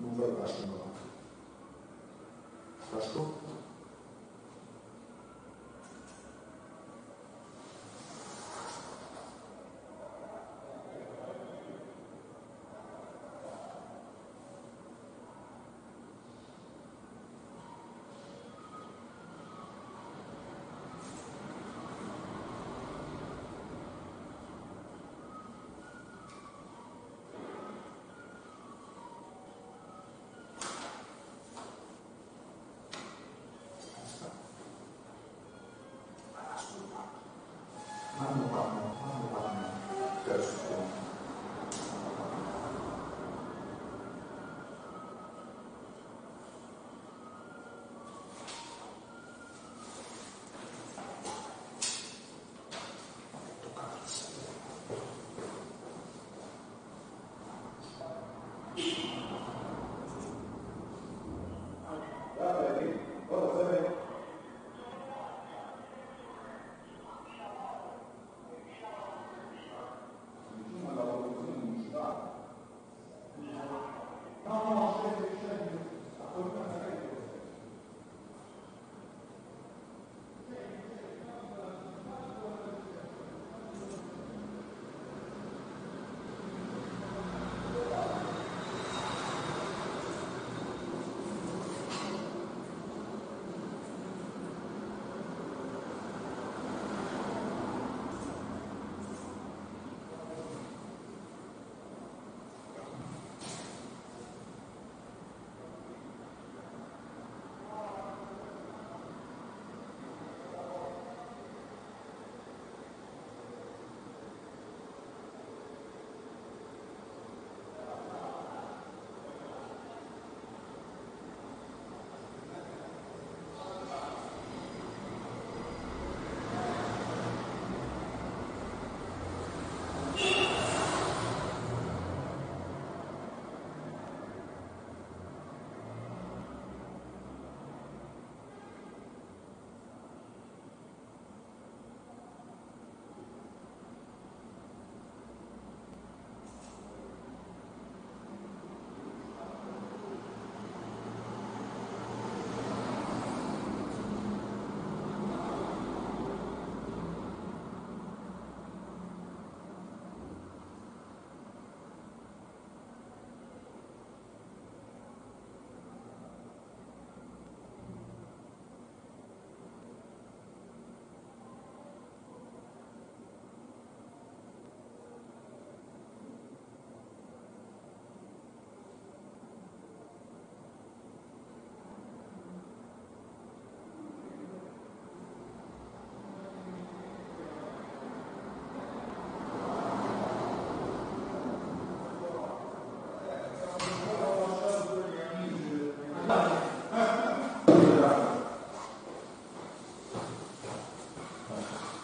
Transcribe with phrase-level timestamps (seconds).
[0.00, 0.86] Ну, Мумбарбашинова.
[2.90, 3.26] Прошу.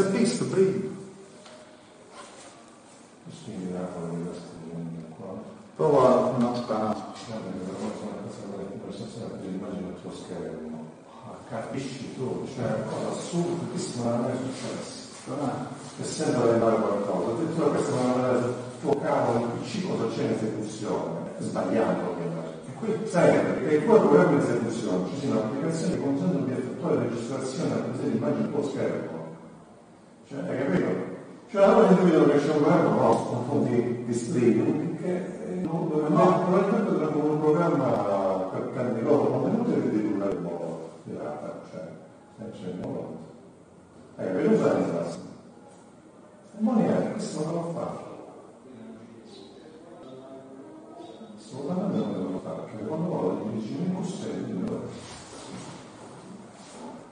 [0.00, 0.89] essa pista é para.
[42.52, 43.18] cioè non lo
[44.16, 45.18] eh, è venuta la frase
[46.58, 48.08] e Monica questo non lo fa.
[51.36, 54.82] Assolutamente non lo fa, perché quando vuole mi dice mi possiedi me lo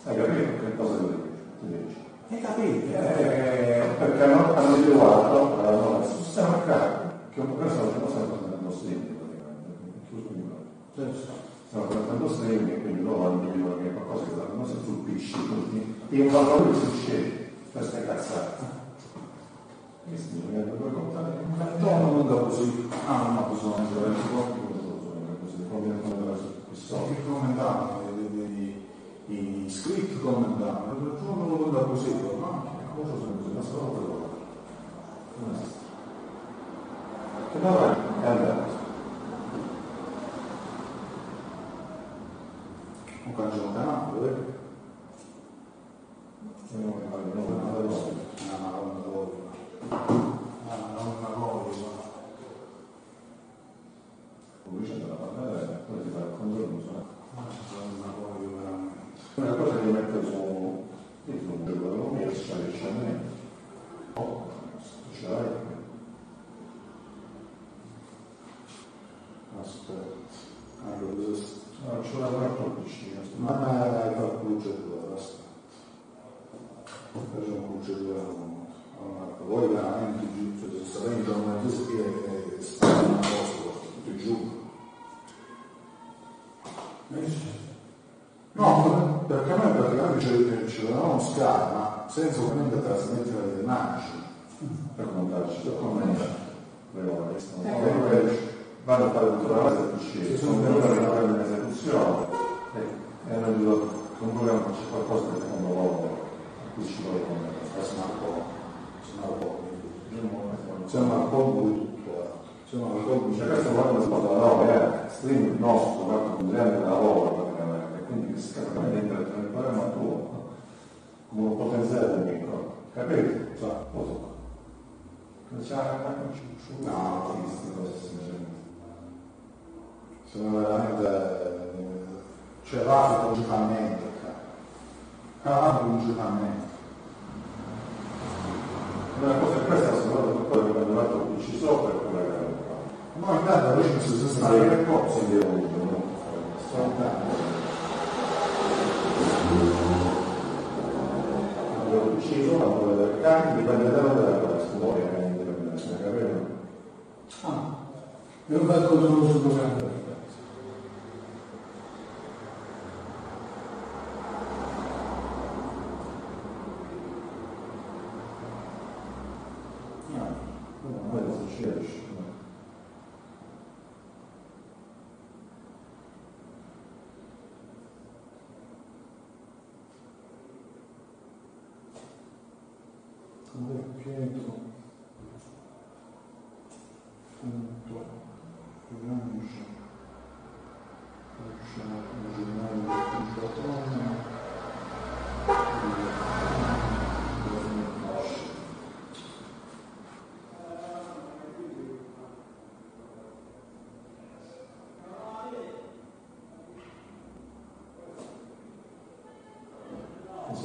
[0.05, 1.97] hai capito che cosa ti dice?
[2.31, 2.87] E capite?
[2.87, 8.55] Eh, perché non hanno individuato la loro sistema a che una persona non sa cosa
[8.55, 10.07] è possibile praticamente.
[10.09, 14.81] Chiuso di mano stiamo trattando sempre quindi loro hanno detto che qualcosa che la nostra
[14.81, 18.65] stupisce tutti e un valore succede questa cazzate.
[20.11, 24.15] e si deve raccontare un non da così ah ma questo non è vero
[25.45, 28.07] questo è proprio il commentato
[29.27, 32.65] gli iscritti commentavano il giorno da così ma
[32.97, 34.17] cosa sono questa storia
[37.53, 38.08] però
[44.19, 44.58] good
[91.41, 92.68] arma senza un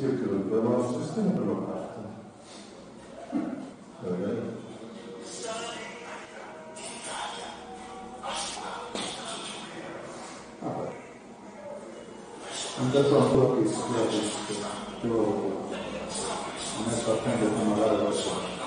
[0.04, 2.02] Io credo, ma lo sistema per la parte.
[4.04, 4.62] Okay.
[12.80, 14.56] andato a quello che si chiama questo,
[15.00, 15.22] però
[16.86, 18.63] nel frattempo come la lasciare.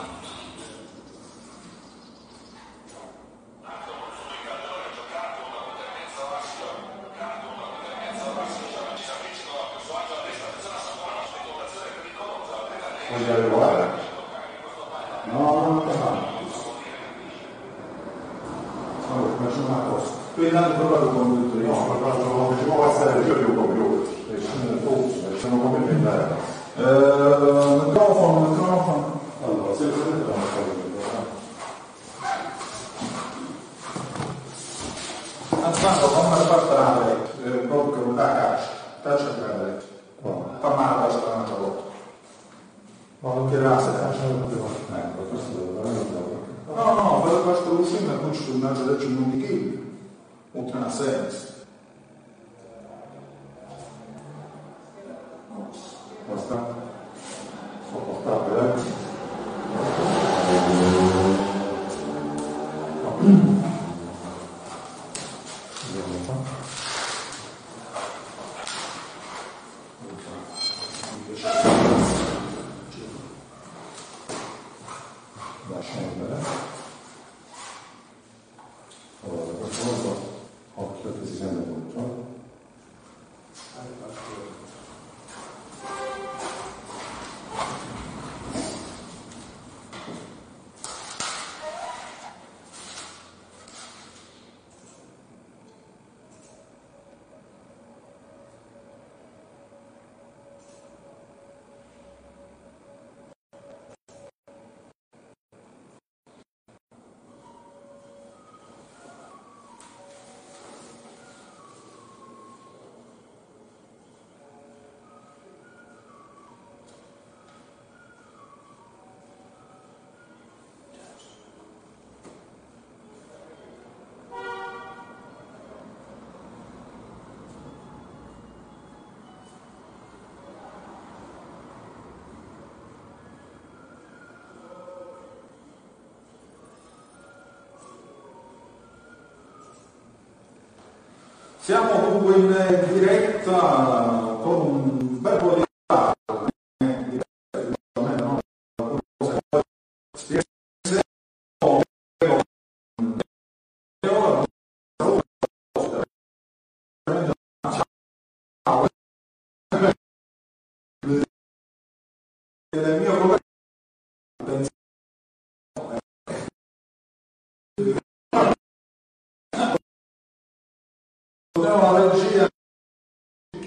[141.66, 144.15] Siamo dunque in diretta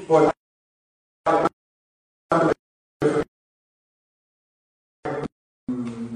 [0.06, 0.30] poi.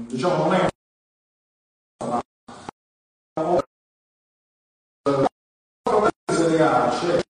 [0.08, 0.68] Diciamo non è
[3.40, 3.62] ma
[6.32, 7.23] Serie A c'è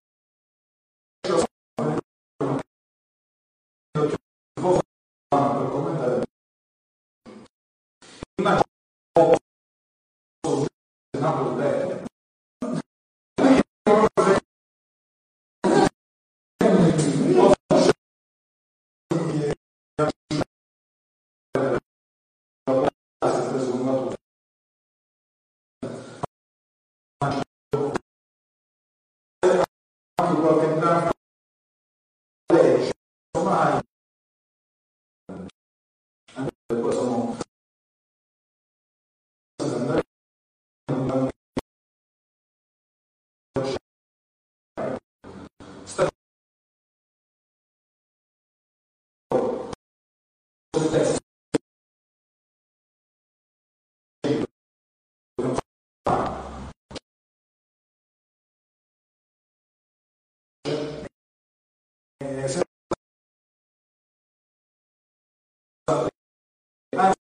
[50.84, 51.18] Eh,
[62.48, 62.62] se-
[66.96, 67.18] anzi,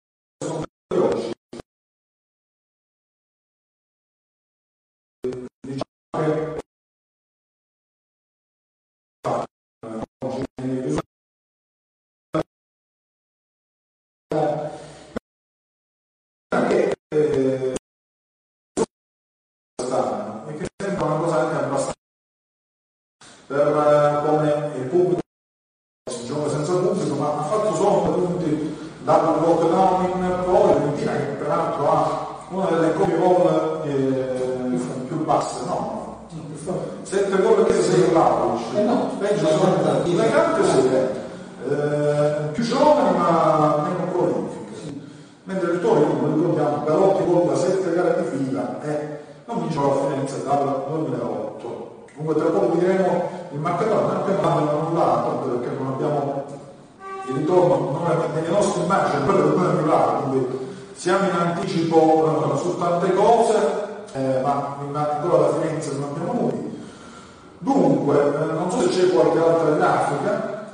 [0.45, 1.33] sono veloci.
[5.67, 6.61] Diciamo che
[10.25, 11.08] oggi bisogna-
[38.75, 40.15] Eh no, peggio sono sono tanti.
[40.15, 40.89] le carte sì,
[41.69, 45.01] eh, più giovani ma meno prolifiche.
[45.45, 49.95] Mentre il Torino, come ricordiamo, Belotti da sette gare di fila e non vince la
[49.95, 52.07] Firenze dal 2008.
[52.17, 56.45] Comunque tra poco diremo il marcatore, anche non l'hanno annullato, anche perché non abbiamo
[57.29, 60.59] il ritorno non è nelle nostre immagini, quello che noi arrivato, quindi
[60.95, 63.57] siamo in anticipo eh, su tante cose,
[64.13, 66.58] eh, ma ma ancora da Firenze non abbiamo nulla.
[68.19, 70.67] Eh, non so se c'è qualche altra grafica,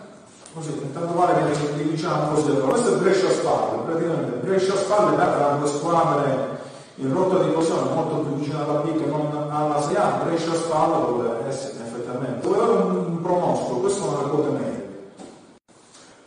[0.54, 2.52] così, intanto vale che li diciamo così.
[2.52, 6.62] Questo è Brescia Spalle, praticamente Brescia Spalle data da due squadre
[6.96, 10.98] in rotta di posizione molto più vicina alla B che non alla vediamo, Brescia spalla
[10.98, 12.46] dove essere effettivamente.
[12.46, 14.82] Dove un pronostico, questo sono le quote medie.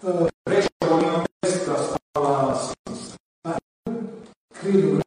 [0.01, 3.15] Uh, Brescia con destra spalla a sinistra.
[4.53, 5.05] Credo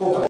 [0.00, 0.29] 効果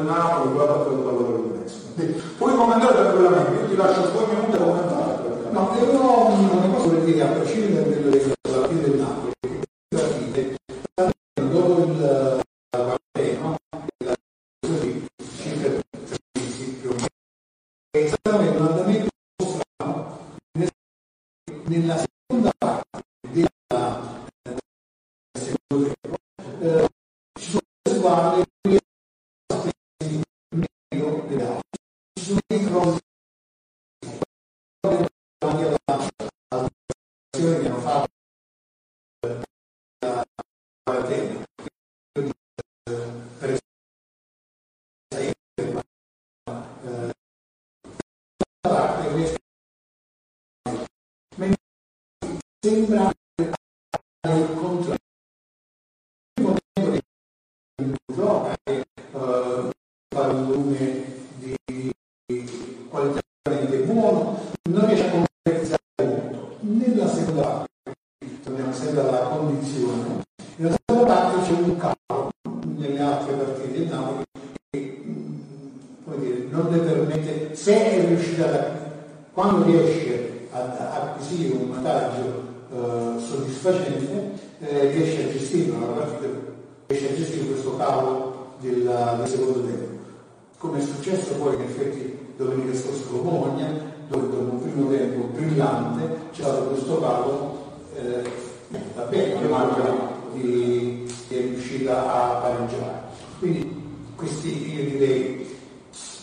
[3.21, 5.19] regolamento, io ti lascio due minuti a commentare.
[5.51, 8.33] No, io non posso dire a prescindere delle
[52.71, 53.11] contrario.
[57.81, 57.95] Il
[59.11, 59.69] uh,
[60.15, 61.03] fare un volume
[61.39, 61.91] di
[62.89, 66.57] qualitativamente buono, non riesce a concretizzare molto.
[66.61, 67.69] Nella seconda parte,
[68.43, 70.23] torniamo sempre alla condizione,
[70.55, 72.29] nella seconda parte c'è un calo
[72.77, 74.23] nelle altre partite del Napoli
[74.69, 75.03] che
[76.19, 78.79] dire, non le permette, se è riuscita
[79.33, 82.40] quando riesce ad acquisire un vantaggio
[82.71, 86.27] eh, soddisfacente, eh, riesce a gestire una partita,
[86.87, 89.99] riesce a gestire questo calo del, del secondo tempo.
[90.57, 93.67] Come è successo poi in effetti domenica scorsa con Bologna,
[94.07, 97.59] dove dopo un primo tempo brillante c'è stato questo calo,
[97.95, 98.29] eh,
[98.95, 103.01] va bene, la di, è riuscita a pareggiare.
[103.39, 103.83] Quindi
[104.15, 105.57] questi, io direi,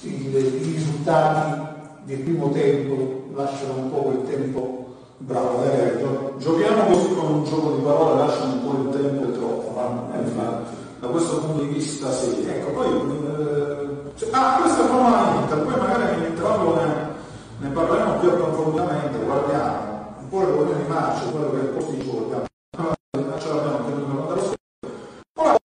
[0.02, 0.30] i,
[0.62, 4.77] risultati del primo tempo lasciano un po' quel tempo
[5.20, 9.32] Bravo, eh, giochiamo così con un gioco di parole, lasciamo un po' il tempo e
[9.32, 12.46] troppo, eh, da questo punto di vista sì.
[12.46, 17.08] Ecco, poi, eh, cioè, ah, questo è formalmente, poi magari nell'intervallo ne,
[17.58, 19.96] ne parleremo più approfonditamente, guardiamo.
[20.20, 22.46] Un po' le vogliamo di marcia, quello che è il posto di gioco,
[23.40, 24.56] ce l'abbiamo tenuto dallo scorso.
[25.34, 25.56] Ora,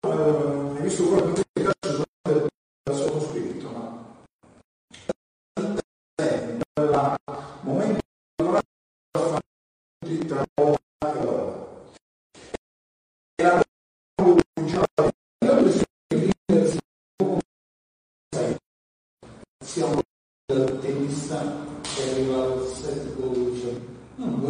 [0.00, 4.06] eh, visto quello che mi piace dal sottoscritto, ma
[6.74, 7.16] la
[7.60, 8.06] momento
[10.28, 11.66] tra uomo e donna.
[13.36, 13.62] E la
[19.64, 20.00] siamo
[20.46, 23.72] dal tennista che arriva al 7 ball, cioè,
[24.16, 24.40] non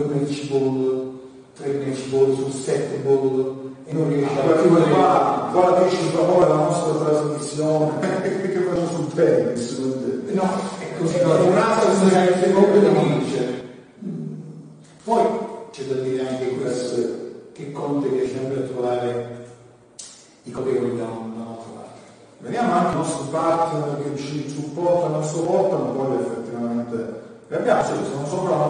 [0.48, 1.18] due match ball,
[1.54, 6.10] tre match ball su 7 ball e non riesce a fare qua, qua dici in
[6.10, 9.78] favore della nostra trasmissione che facciamo sul tennis
[10.32, 12.52] no, è così, è un'altra cosa che
[13.18, 13.66] dice
[15.04, 15.24] poi
[15.70, 17.00] c'è da dire anche questo,
[17.52, 19.46] che Conte riesce sempre a trovare
[20.42, 22.00] i colpevoli da un'altra parte.
[22.40, 27.92] Vediamo anche i nostri partner che ci supportano e sopportano, poi effettivamente li abbiamo, sì,
[28.10, 28.66] sono sopra la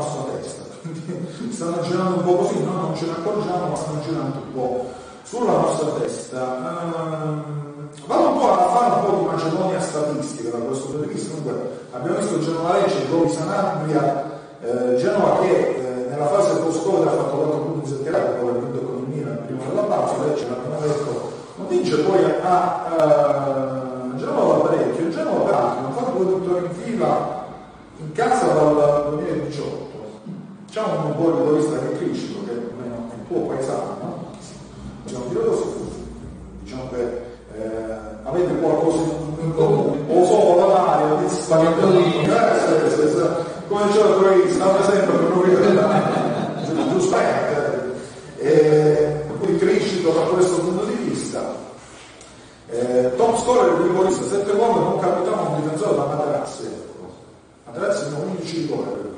[3.35, 4.01] nostra testa, quindi stanno girando un po' così, noi non ce ne accorgiamo, ma stanno
[4.01, 6.41] girando un po' sulla nostra testa.
[6.95, 7.69] Ehm,
[8.07, 11.35] vado un po' a fare un po' di Macedonia statistica da questo punto di vista.
[11.35, 14.25] Comunque, abbiamo visto Genova Lecce, Goli Sanabria,
[14.62, 18.79] eh, Genova che eh, nella fase post-Covid ha fatto 4 punti settimana, poi ha vinto
[18.81, 24.55] con il Milan prima della pausa, Lecce l'abbiamo detto, non vince poi a uh, Genova
[24.55, 27.47] va parecchio, Genova peraltro non fa due vittorie in fila
[27.99, 29.87] in casa dal 2018.
[30.71, 34.25] C'è un buon motorista che è Crisco, che è il tuo paesano, no?
[35.05, 35.25] Diciamo,
[36.62, 37.27] diciamo che
[37.59, 38.99] eh, avete qualcosa
[39.41, 42.29] in comune, o solo la Mario, spaghettoni,
[43.69, 47.95] come c'è la tua stava sempre per non vedere, giustamente,
[48.38, 51.57] eh, quindi crescito da questo punto di vista.
[52.71, 56.64] Eh, top scorer di Borissa, 7 gol, non capitava un difensore da Materazzi.
[56.64, 57.12] Ecco.
[57.64, 59.17] Materazzi ne 11 gol.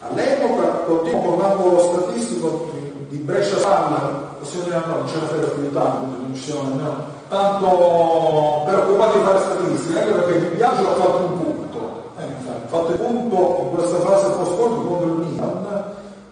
[0.00, 2.70] All'epoca, continuo con l'angolo statistico
[3.08, 6.62] di Brescia Salla, possiamo dire no, non ce la fai più tanto, non ci siamo
[6.68, 12.66] nemmeno tanto preoccupati di fare statistica, anche perché il viaggio ha fatto un punto, eh,
[12.66, 15.84] fatto il punto in questa fase post-conto contro il Milan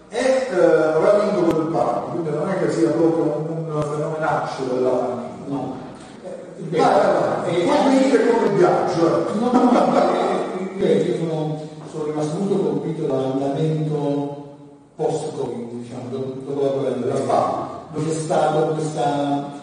[0.09, 3.81] e eh, aveva vinto con il Parma, quindi non è che sia proprio un, un
[3.81, 5.47] fenomenaccio della panchina.
[5.47, 5.75] No.
[6.23, 9.07] Eh, vai, vai, finire con il viaggio.
[9.07, 9.39] Eh.
[9.39, 10.31] No, no, no,
[10.77, 11.61] io sono,
[11.91, 14.41] sono rimasto molto colpito dall'andamento
[14.95, 19.61] post-Covid, diciamo, dopo la guerra della Spagna, dove c'è stato questa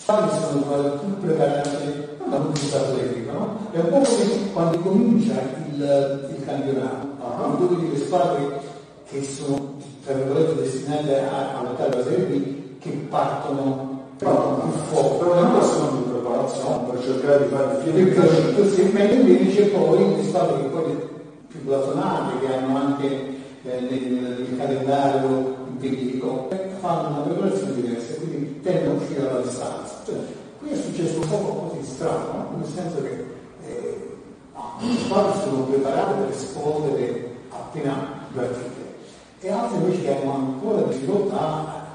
[0.00, 3.58] Spagna sono più preparate dal punto di vista tecnico, no?
[3.72, 5.34] È un po' come quando comincia
[5.70, 7.56] il, il campionato, uh-huh.
[7.58, 8.60] dove dire squadre
[9.10, 14.26] che sono tra virgolette destinate a, a lottare la Serie B che partono più
[14.90, 18.54] forte, però non sono di preparazione per cercare di fare il film.
[18.56, 20.98] Così, mentre invece poi le squadre che poi
[21.48, 23.06] più blasonate, che hanno anche
[23.64, 26.48] eh, nel, nel calendario empirico,
[26.80, 29.94] fanno una preparazione diversa, quindi tendono a uscire dalla distanza.
[30.04, 30.14] Cioè,
[30.58, 32.56] qui è successo un po' così strano, no?
[32.58, 33.24] nel senso che
[33.64, 34.16] eh,
[34.80, 38.77] le squadre sono preparate per esplodere appena partite
[39.40, 41.86] e invece che hanno ancora difficoltà a,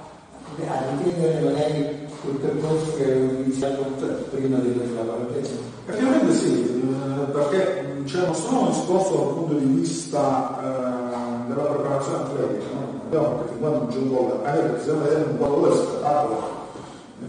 [0.66, 3.84] a riprendere magari quel percorso che avevo iniziato
[4.32, 5.48] prima della quarantena.
[5.86, 11.64] Effettivamente sì, eh, perché cioè, non sono un discorso dal punto di vista eh, della
[11.64, 12.66] preparazione atletica,
[13.12, 13.36] no?
[13.36, 16.44] perché quando un gioco anche stiamo vedendo un po' lo spettacolo,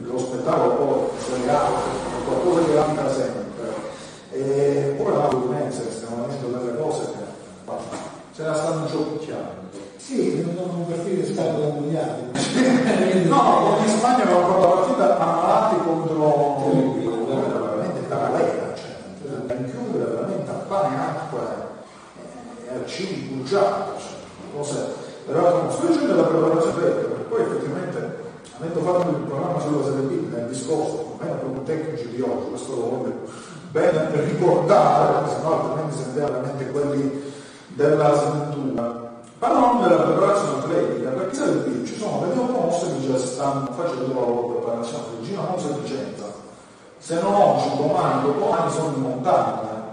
[0.01, 1.73] lo spettacolo un po' slegato,
[2.25, 3.43] qualcosa che manca sempre.
[4.31, 7.73] E poi la che stiamo vedendo delle cose che
[8.33, 9.84] se la stanno giochicchiando.
[10.05, 12.29] Sì, non sono partite scatole mondiali.
[13.27, 16.63] no, in Spagna avevamo fatto la partita ammalati contro
[17.27, 21.71] veramente parallela, cioè, da chiudere veramente a pane e acqua
[22.69, 24.93] e a cibi bugiati, cioè, cose
[25.25, 28.17] però specie della preparazione tecnica, perché poi effettivamente
[28.59, 32.75] avendo fatto il programma sulla Serie B nel discorso, meno proprio tecnici di oggi, questo
[32.75, 33.21] lo voglio
[33.71, 37.33] bene ricordare, perché sennò altrimenti sentiamo veramente quelli
[37.69, 39.04] della sventura
[39.45, 44.21] Parlando della preparazione atletica, perché sai ci sono delle mosse che già stanno facendo la
[44.21, 46.25] loro preparazione, Regina Mosa e Vicenza.
[46.97, 49.93] Se non oggi, domani, dopodomani sono in montagna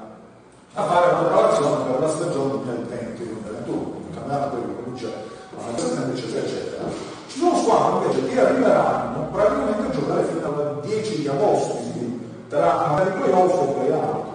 [0.73, 6.45] a fare la preparazione per la stagione 2020-2021, il campionato quello comincia a settembre, eccetera,
[6.45, 6.83] eccetera.
[7.27, 12.45] Ci sono squadre invece che arriveranno praticamente a giocare fino al 10 di agosto, quindi
[12.47, 14.30] tra magari playoff e playout.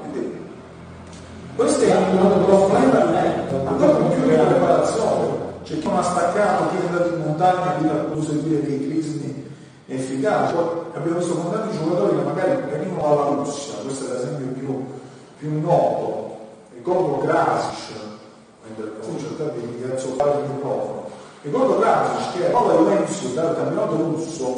[1.57, 5.45] Questo è un problema ancora con più di preparazione.
[5.65, 9.51] C'è chi non ha staccato, chi è andato in montagna lì per conseguire dei crismi
[9.87, 10.55] efficaci.
[10.93, 14.85] Abbiamo visto con tanti giocatori che magari venivano dalla Russia, questo è l'esempio più,
[15.39, 16.37] più noto,
[16.75, 17.97] ricordo Krasic,
[18.67, 21.09] mentre ho cercato di fare il microfono,
[21.41, 24.57] ricordo Krasic che era la Juventus dal campionato russo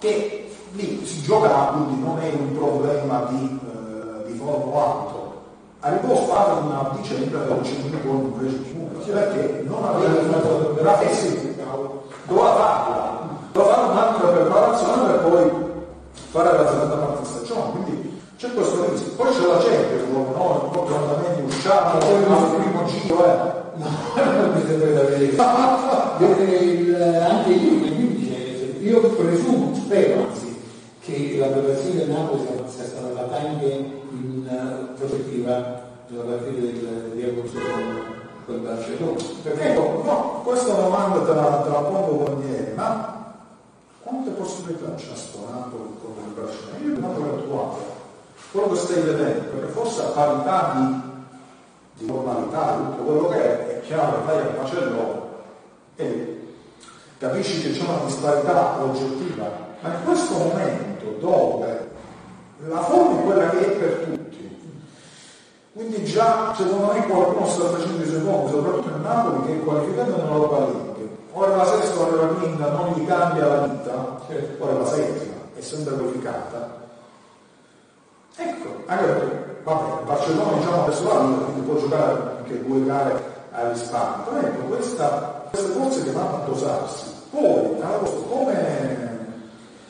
[0.00, 5.15] che lì si giocava, quindi non è un problema di, eh, di Formula 8
[5.80, 8.66] arrivò a fare una vicenda per 5 con un preso
[9.12, 11.54] perché non aveva fatto la sì,
[12.26, 15.50] doveva farla doveva fare un'altra preparazione per poi
[16.30, 20.68] fare la seconda parte di stagione quindi c'è questo rischio poi c'è la Champions no?
[20.72, 23.64] proprio andamenti usciamo al primo giro eh.
[27.18, 27.84] anche lì
[28.80, 30.45] io presumo spero anzi
[31.06, 33.66] che la preparazione del Napoli sia stata fatta anche
[34.10, 37.58] in prospettiva della partita del, di agosto
[38.44, 39.22] con Barcellona.
[39.42, 43.34] Perché ecco, no, questa domanda te la, te la pongo volentieri, ma
[44.02, 46.78] quante possibilità c'è sto Napoli con il Barcellona?
[46.84, 47.76] Io il Napoli attuale,
[48.50, 51.00] quello che stai vedendo, perché forse a parità di,
[51.98, 55.24] di normalità, tutto quello che è, è chiaro che fai a Barcellona
[55.94, 56.54] e
[57.18, 61.90] capisci che c'è una disparità oggettiva, ma in questo momento dove?
[62.68, 64.26] La forma è quella che è per tutti,
[65.72, 69.64] quindi già secondo me qualcuno sta facendo i suoi conti, soprattutto in Napoli che è
[69.64, 74.20] qualificato nella Europa League, ora la sesta, ora la quinta, non gli cambia la vita,
[74.58, 76.84] ora la settima è sempre qualificata.
[78.38, 83.68] Ecco, anche perché, vabbè, Barcellona diciamo adesso la quindi può giocare anche due gare a
[83.70, 87.76] risparmio, però ecco, questa, queste forze che vanno a dosarsi, poi,
[88.28, 89.05] come,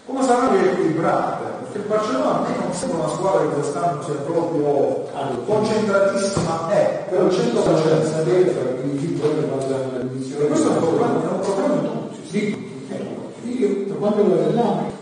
[0.06, 1.44] come saranno equilibrate?
[1.62, 5.08] Perché il Barcellona a me non sembra una squadra che quest'anno sia proprio
[5.44, 8.04] concentratissima, eh, per il 100%.
[8.06, 10.46] sapere quindi poi quando la divisione.
[10.46, 12.28] Questo è un problema, è un problema di tutti.
[12.28, 14.94] Sì, io per quanto riguarda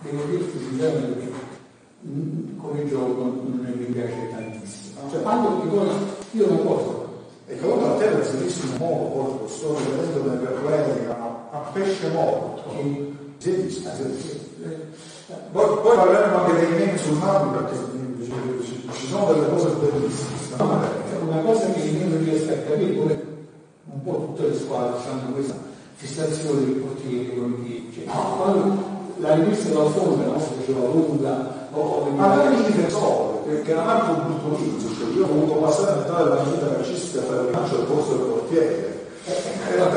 [0.00, 1.32] devo dirti sinceramente che
[2.06, 5.00] mm, come gioco non mi piace tantissimo.
[5.10, 5.92] Cioè, quando ti cosa,
[6.32, 7.02] io una cosa,
[7.46, 11.58] E che oltre a te è serissimo modo, poi sto rivedendo per play a, a
[11.72, 12.62] pesce morto.
[12.70, 13.13] che
[13.44, 13.90] È visto.
[15.52, 17.76] Poi, poi parleremo anche dei meme sul Napoli perché
[18.64, 20.62] ci, ci sono delle cose bellissime.
[21.28, 23.22] una cosa che io non riesco a capire, come
[23.92, 25.56] un po' tutte le squadre hanno questa
[25.96, 28.82] fissazione del portiere con i cioè, quando
[29.18, 34.22] la rivista della squadra no, si faceva lunga o, Ma anche il difensore, perché un
[34.24, 37.76] brutto utilizzo, cioè io ho voluto passare metà della mia vita calcistica per il lancio
[37.76, 39.06] al posto del portiere.
[39.70, 39.90] Era,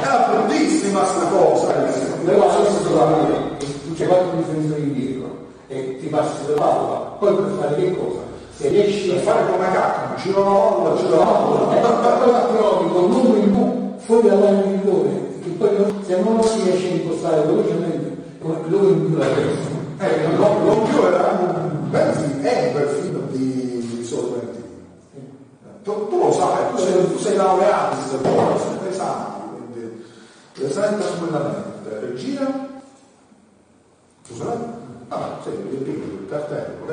[0.00, 2.11] era bruttissima sta cosa.
[2.22, 5.28] Adesso tu la vedi, tu c'è quattro difensori indietro
[5.66, 8.20] e ti passi la palla, poi per fare che cosa?
[8.54, 11.82] Se riesci a fare come cacca, ci la molla, ci la molla.
[11.82, 15.10] allora trovi con l'uno in più fuori dall'area di rigore,
[15.42, 15.68] che poi
[16.06, 19.80] se non si riesce a impostare velocemente, come l'uno in più la persona.
[19.98, 24.66] Eh, non, non più era un bel film, è un bel film di, di Sorrentino.
[25.82, 29.24] Tu, tu lo sai, tu sei, tu sei laureato queste cose, sei esami,
[29.56, 30.04] quindi
[30.54, 31.71] le sai tranquillamente.
[32.00, 32.70] Regia?
[34.22, 34.56] Sai?
[35.08, 36.86] Ah, sì, il piccolo, il cartello,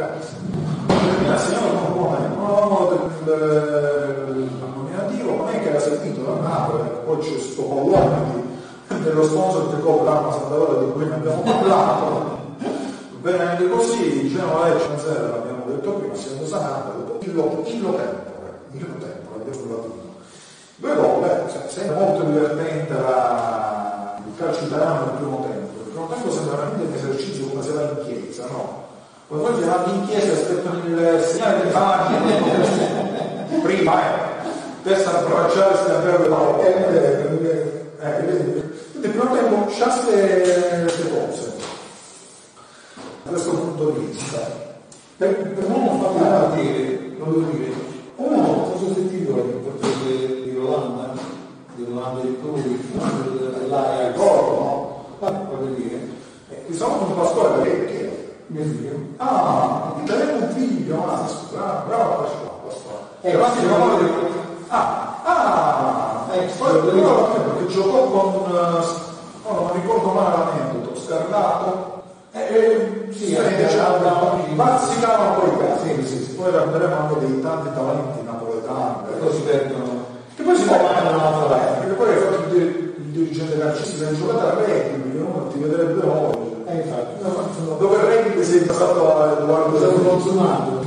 [1.38, 7.18] signora non può mai, no, del, nominativo, non è che era sentito da Napoli, poi
[7.20, 8.46] c'è sto pollone
[8.88, 12.38] di, dello sponsor che copre l'Arma Sant'Aurora di cui abbiamo parlato.
[13.22, 18.96] Bene, anche così, diciamo Lecce 0, l'abbiamo detto prima, siamo sanati, illo, illo tempore, illo
[18.98, 20.08] tempore, abbiamo latino.
[20.78, 23.89] Gol, beh, cioè, sembra molto divertente la,
[24.66, 25.82] italiano nel primo tempo.
[25.84, 28.88] Il primo tempo sembra veramente un esercizio come se va in chiesa, no?
[29.28, 32.20] Poi poi vanno in chiesa e aspettano il segnale di pagina,
[33.62, 34.02] prima,
[34.84, 38.44] eh, a abbracciarsi a bere la eh, eh, eh, vedi?
[38.92, 41.54] Quindi il primo tempo sciasse le cose
[43.24, 44.68] da questo punto di vista.
[45.18, 47.74] Per, per fatto partire, non devo dire,
[48.16, 51.14] una volta ho sentito il portiere di Olanda,
[51.76, 52.80] di Olanda di Crui,
[53.60, 55.06] dell'area Ricordo, no?
[55.20, 56.08] ma voglio dire,
[56.76, 57.98] solito un pastore perché?
[58.48, 62.16] mio figlio, Ah, ti daremo un figlio, ah, bravo, bravo
[62.66, 62.98] pastore.
[63.22, 64.04] Eh, Però si sì, chiamava sì.
[64.04, 64.38] di-
[64.70, 72.02] Ah, ah, Eh, poi sì, perché giocò con, eh, oh, non ricordo male l'aneddoto, Scarlato,
[72.32, 73.26] eh, eh, sì,
[73.58, 76.32] diciamo, oggi, bazzicavano poi i casi, Sì, sì, sì.
[76.36, 78.96] poi renderemo anche dei tanti talenti napoletani,
[79.32, 80.06] si perdono,
[80.36, 83.58] Che poi si può fare una un'altra perché poi hai fatto il, dir- il dirigente
[83.60, 86.39] calcistico, hai giocato a rugby, che uno ti vedrebbe oggi.
[86.70, 90.86] Eh, infatti, no, sono Dove il rugby sei passato a Edoardo sono consumato,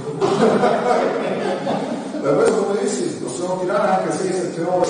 [2.22, 4.88] Da questo punto di vista possiamo tirare anche 6-7 ore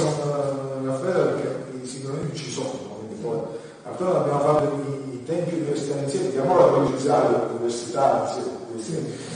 [0.85, 3.39] la fede perché i sincronismi ci sono, quindi poi
[3.85, 8.35] attorno abbiamo fatto i, i tempi universitari insieme, diamo la velocizzare l'università
[8.75, 9.31] insieme.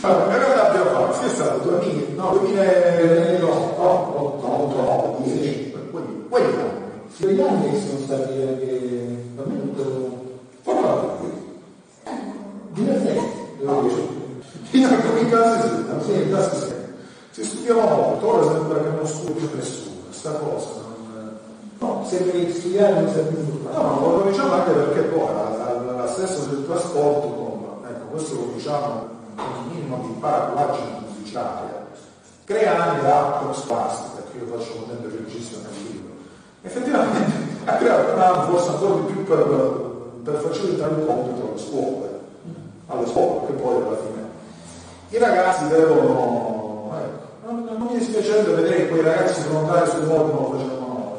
[0.00, 1.18] Allora, che cosa abbiamo fatto?
[1.18, 6.67] Che è stato 2000, no, 2008, 8, 9, 10, quelli, quelli
[7.20, 9.26] quegli anni che sono stati anche
[10.62, 11.30] Parlate qui.
[12.74, 13.26] divertenti,
[13.58, 14.16] devo dire.
[14.70, 16.74] In alcuni casi sì, in alcuni casi sì.
[17.30, 21.38] Si studiava molto, ora sembra che non studi nessuno, sta cosa non...
[21.78, 23.78] No, sembra che studiare non sia più importante.
[23.78, 28.34] No, lo diciamo anche perché poi la, la, la stessa del trasporto, con, ecco, questo
[28.34, 31.86] lo diciamo un minimo di paraculagine musicale,
[32.44, 35.97] crea anche l'atto spastica, che io faccio un esempio regista nel.
[36.62, 37.32] Effettivamente
[37.64, 42.20] ha creato un anno forse ancora di più per, per facilitare il compito alle scuole,
[42.86, 44.18] alle scuole, che poi alla fine
[45.10, 50.32] i ragazzi devono, ecco, non, non mi dispiacerebbe vedere che quei ragazzi volontari sul mondo
[50.32, 51.16] come lo facevano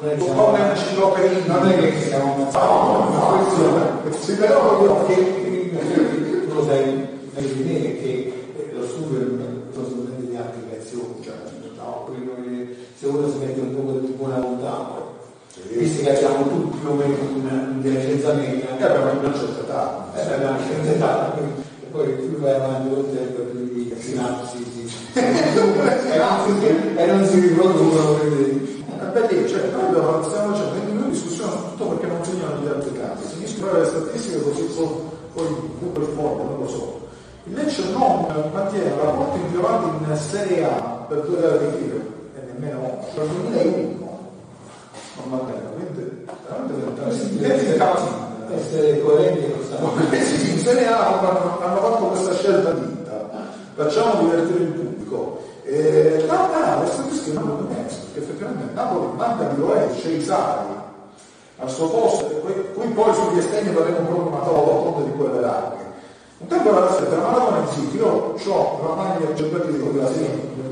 [0.00, 0.28] noi.
[0.28, 1.54] Un po' un'enciclopedia.
[1.54, 7.62] non è che siamo no, questo si vede proprio che tu lo sai meglio di
[7.62, 11.34] me che eh, lo studio è uno strumento di applicazione, cioè,
[11.82, 14.14] no, quello che se uno si mette un po' di
[15.78, 20.06] visto che abbiamo tutti più o meno un'intelligenza media, E abbiamo una certa età.
[20.14, 23.94] eh, abbiamo una certa età, quindi- e poi più vai avanti col tempo, più di
[24.00, 24.90] sinapsi si
[26.96, 31.58] e non si- riproducono, quindi bellissimo, cioè, noi stiamo facendo 20 minuti di discussione su
[31.76, 33.28] tutto perché non segnano gli altri casi.
[33.28, 34.66] Si mischiano le statistiche così
[35.34, 35.46] poi,
[35.80, 37.00] Google forte, non lo so.
[37.44, 43.24] Il Lecce non mantiene rapporti migliorati in Serie A per due gare e nemmeno per
[43.24, 44.30] il 2001.
[45.14, 48.14] Non va bene, quindi veramente Questi fantastico.
[48.54, 50.16] essere coerenti e costanti.
[50.16, 53.28] Eh sì, Serie A hanno, hanno fatto questa scelta di vita,
[53.74, 55.40] facciamo divertire il pubblico.
[55.64, 60.08] E, no, no, le statistiche non lo penso, perché effettivamente Napoli manca di Lorenzo, c'è
[60.08, 60.80] Isari
[61.58, 65.90] al suo posto, qui, poi sugli esterni avremo proprio una tavola rotonda di quelle larghe.
[66.38, 70.24] Un tempo era la Maradona in sito, io ho la maglia cervelli di quella sì,
[70.24, 70.71] eh,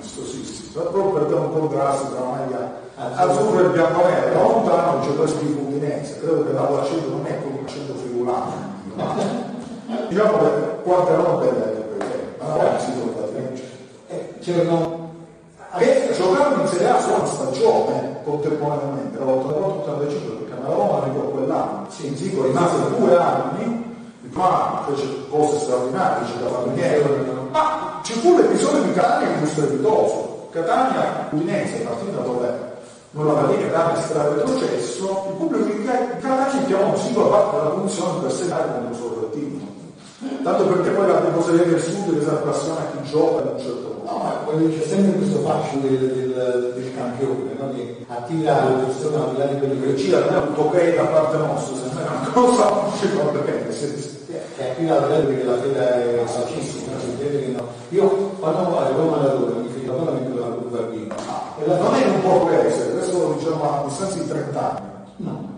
[0.00, 5.00] sì, sì, proprio perché è un contrasto tra la maglia azzurra e bianco-nero, da lontano
[5.00, 8.74] c'è questo di Udinese, credo che l'accento non è come un accento friulano.
[10.08, 10.50] Diciamo che
[10.82, 11.84] quante robe belle
[12.38, 13.26] ma poi si trova
[14.08, 15.10] Eh, c'erano
[15.76, 21.20] che giocavano in Serie A su una stagione contemporaneamente, era l'84-85 perché la Roma arrivò
[21.20, 23.84] quell'anno, Inzico rimase due anni,
[24.22, 29.26] il primo anno fece cose straordinarie, da fare niente, ma ci fu l'episodio di Catania
[29.26, 30.48] che fu strepitoso.
[30.52, 32.74] Catania Udinese, partita dove
[33.10, 37.70] non la partita Catania era retrocesso, il pubblico di Catania chiamò un singolo parte della
[37.70, 39.74] commissione per segnare contro il suo rettilineo.
[40.44, 43.94] Tanto perché poi la tifoseria del sud si appassiona a chi gioca in un certo
[43.98, 44.10] modo.
[44.10, 47.74] No, ma poi c'è sempre questo fascio del, del, del campione, no?
[47.74, 51.36] che attira persone al di là di quello che ci ha dato ok da parte
[51.38, 53.72] nostra, se non è una cosa non va bene.
[53.72, 54.14] se-
[54.56, 56.92] che attira là di che la fede è sacissima,
[57.36, 57.68] si vede che no.
[57.90, 61.12] Io quando fare Roma lavoro, mi figlio ancora mi la curva B.
[61.58, 64.86] E la Non è un po' questo, questo lo diciamo a distanza di 30 anni.
[65.16, 65.48] No,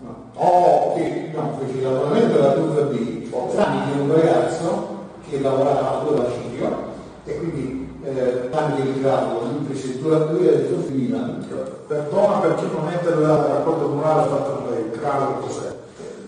[0.00, 0.14] no.
[0.34, 3.16] Oh, che no, feci lavoramento della curva B
[3.56, 4.94] tramite un ragazzo
[5.28, 6.94] che lavorava a Ciclo
[7.24, 11.44] e quindi eh, tramite il grado di impresidentura del Milan
[11.86, 15.65] Perdona per chi non mette il raccordo comunale fatto il cralo cos'è.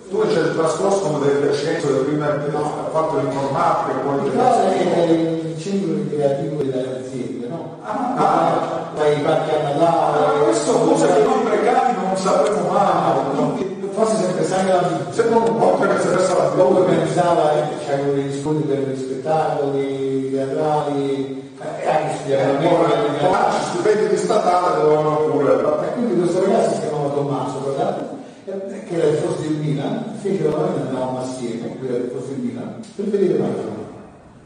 [0.09, 4.61] Tu c'è il trascorso come delle scienze, le prime ha fatto l'informatica, poi Il caso
[4.61, 7.77] è il centro ricreativo delle aziende, no?
[7.83, 8.87] Ah, ah.
[8.97, 13.67] Dai parchi a Ah, Natale, questo cose che noi precari non sapremo mai.
[13.93, 15.13] forse sempre sai la vita.
[15.13, 16.65] Sembra un po' che si resta la vita.
[16.65, 23.37] organizzava, eh, c'erano degli sfondi per gli spettacoli teatrali, eh, e anche studiare Poi
[23.71, 25.53] stipendi di statale dovevano pure.
[25.53, 28.18] E quindi questo ragazzo si chiamava Tommaso, guardate, eh,
[28.53, 32.29] che era il forse del Milan, fece la noi andavamo assieme, qui era il forse
[32.31, 33.77] del Milan, per vedere Maradona.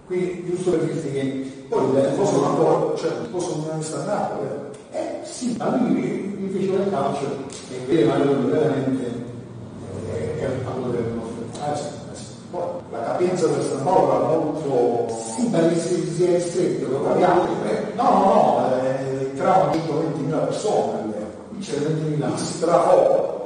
[0.07, 4.01] Quindi giusto per dirti che Poi poi il tifoso un po', cioè il tifoso comunista
[4.03, 4.49] a Napoli.
[4.91, 4.99] eh.
[4.99, 7.27] eh sì, ma lui mi feceva il calcio
[7.89, 9.05] e Maradona veramente
[10.13, 12.25] eh, è il valore del nostro Eh sì, eh sì.
[12.51, 12.61] Poi
[12.91, 17.43] la capienza del San Paolo era molto Sì, ma si, si è ristretto, lo Capiamo?
[17.65, 17.93] eh?
[17.95, 21.31] No, no, no, eh, entravano 120.000 persone all'epoca.
[21.61, 22.37] C'era 20.000.
[22.37, 23.42] Si trafò,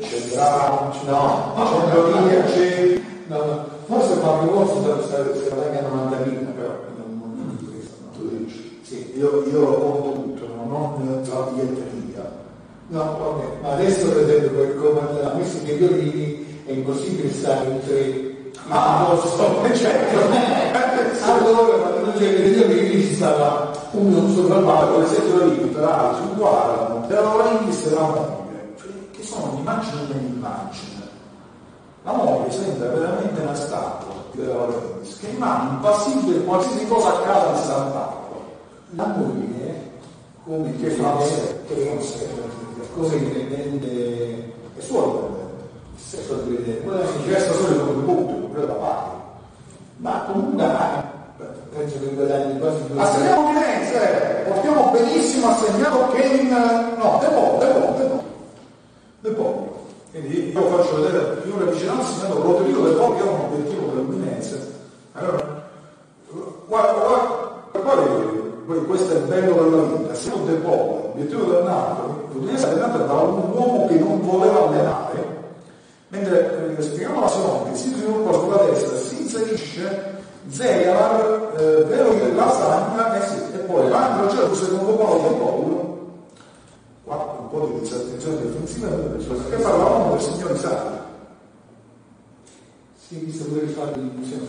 [0.00, 4.20] c'entrava, No, c'entrava, c'è No, no, forse
[5.02, 7.58] stare se la venga 90.000, però non.
[8.16, 9.12] Tu dici, Sì.
[9.16, 10.68] io, io lo conto tutto, non
[11.28, 12.30] la biglietteria.
[12.88, 17.80] No, vabbè, ma adesso per esempio come ha messo i periodi è impossibile stare in
[17.84, 18.34] tre
[18.68, 20.18] Ah, lo so, certo.
[21.24, 25.50] allora quando non c'è il periodi ci stava uno sopra Ma l'altro con le settori
[25.56, 28.45] peraltro si guardano, però e la moglie, cioè, che
[29.36, 31.04] sono un'immagine dell'immagine.
[32.04, 38.44] La moglie sembra veramente una statua che rimane impassibile qualsiasi cosa accada di San Paolo.
[38.90, 39.90] la moglie
[40.44, 41.16] come Che fa
[41.66, 44.52] che È sua dipendente.
[45.96, 49.10] se so di vedere quella Si che resta solo come punto, quella paghi.
[49.96, 50.64] ma comunque
[51.74, 57.66] penso che guadagni quasi due Assegniamo Udinese, portiamo benissimo assegnato Kevin, no, De Paul, De
[57.66, 58.20] Paul, De Paul.
[59.20, 59.54] De Paul.
[60.12, 63.86] Quindi io faccio vedere più le vicinanze, assegnato Rodrigo De Paul, che è un obiettivo
[63.92, 64.72] dell'Udinese.
[65.12, 65.68] Allora,
[66.66, 68.02] guarda, guarda, guarda,
[68.66, 72.66] poi questo è il bello della vita, se io De Paul, l'obiettivo del Napoli, l'Udinese
[72.66, 75.24] è allenato da un uomo che non voleva allenare,
[76.08, 80.14] mentre eh, spieghiamo la seconda, che si sviluppa sulla destra, si inserisce
[80.48, 85.18] Zeyalar, eh, vero che la Santa, eh sì, e poi l'angelo c'è il secondo palo
[85.22, 85.98] del Paolo,
[87.04, 87.86] qua un po' di
[88.66, 91.04] disattenzione difensiva, perché parlavamo del signor Sala.
[93.06, 94.46] si è visto pure il fatto di diciamo,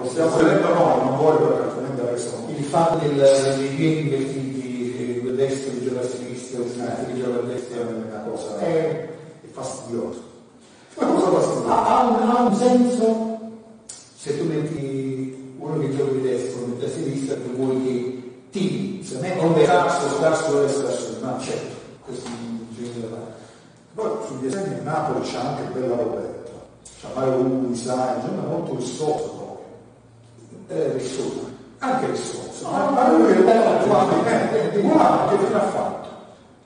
[0.00, 3.14] Lo stiamo vedendo noi, non voi perché altrimenti adesso il fatto del,
[3.56, 7.76] dei piedi vestiti eh, destra che gioca a sinistra, il sinistra che gioca a destra.
[7.76, 9.08] È una cosa È,
[9.42, 10.20] è fastidiosa.
[10.94, 11.74] Una cosa fastidiosa.
[11.74, 13.32] ha, ha un, ha un senso
[14.16, 19.04] se tu metti uno che gioca di destra metti a sinistra tu vuoi che tiri
[19.04, 19.64] Se metti non un
[20.20, 21.24] tasso deve essere assolutamente.
[21.24, 21.74] ma certo
[22.04, 22.43] fare
[23.94, 26.50] Poi sugli esempi di Napoli c'è anche Bella Roberta,
[27.00, 29.64] c'è Mario Luni, sai, c'è una molto risorsa proprio.
[30.68, 31.46] eh, risolto
[31.78, 32.68] Anche risorsa.
[32.68, 33.44] No, ma ma lui è no,
[34.94, 36.08] Guarda che fine ha fatto.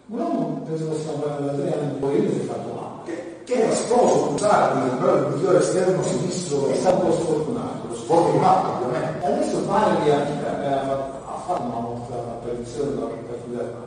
[0.07, 3.03] un uomo penso che stiamo parlando da tre anni poi io si è fatto male
[3.05, 7.13] Che, che è esploso con Sardi, però il migliore esterno sinistro è stato un po'
[7.13, 7.95] sfortunato
[8.39, 9.27] matto ovviamente.
[9.27, 9.59] Adesso
[10.03, 11.17] che ha, ha-
[11.47, 13.87] fatto una molta apparizione da partita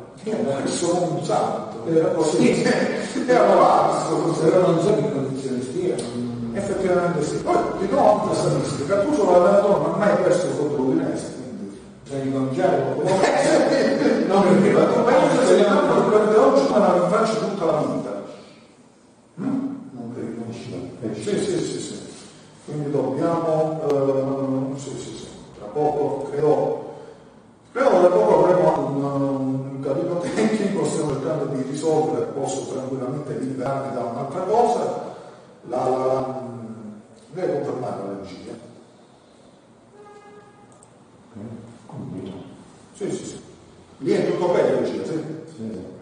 [0.65, 1.85] Sono un santo.
[1.87, 2.61] Eh, Sì,
[3.25, 4.33] è avanzato.
[4.41, 7.37] però non so che condizioni stia non- Effettivamente sì.
[7.37, 11.79] Poi di nuovo altra statistica, tu solo l'allenatore non ha mai perso contro l'Udinese, quindi.
[12.03, 13.01] bisogna ricominciare dopo
[14.27, 18.21] No, perché la tua paese se hanno prende oggi ma la rinfaccia tutta la vita.
[19.35, 21.99] non riconosci Sì, sì, sì, sì.
[22.65, 26.93] Quindi dobbiamo, eh, sì, sì, sì, tra poco credo,
[27.73, 29.03] credo tra poco avremo un,
[29.81, 35.15] un capitolo tecnico, stiamo cercando di risolvere, posso tranquillamente liberarmi da un'altra cosa,
[35.67, 36.39] la, la, la
[37.31, 38.51] deve confermare la regia.
[42.93, 43.41] Sì, sì, sì.
[43.97, 45.19] Lì è tutto bene, regia, sì?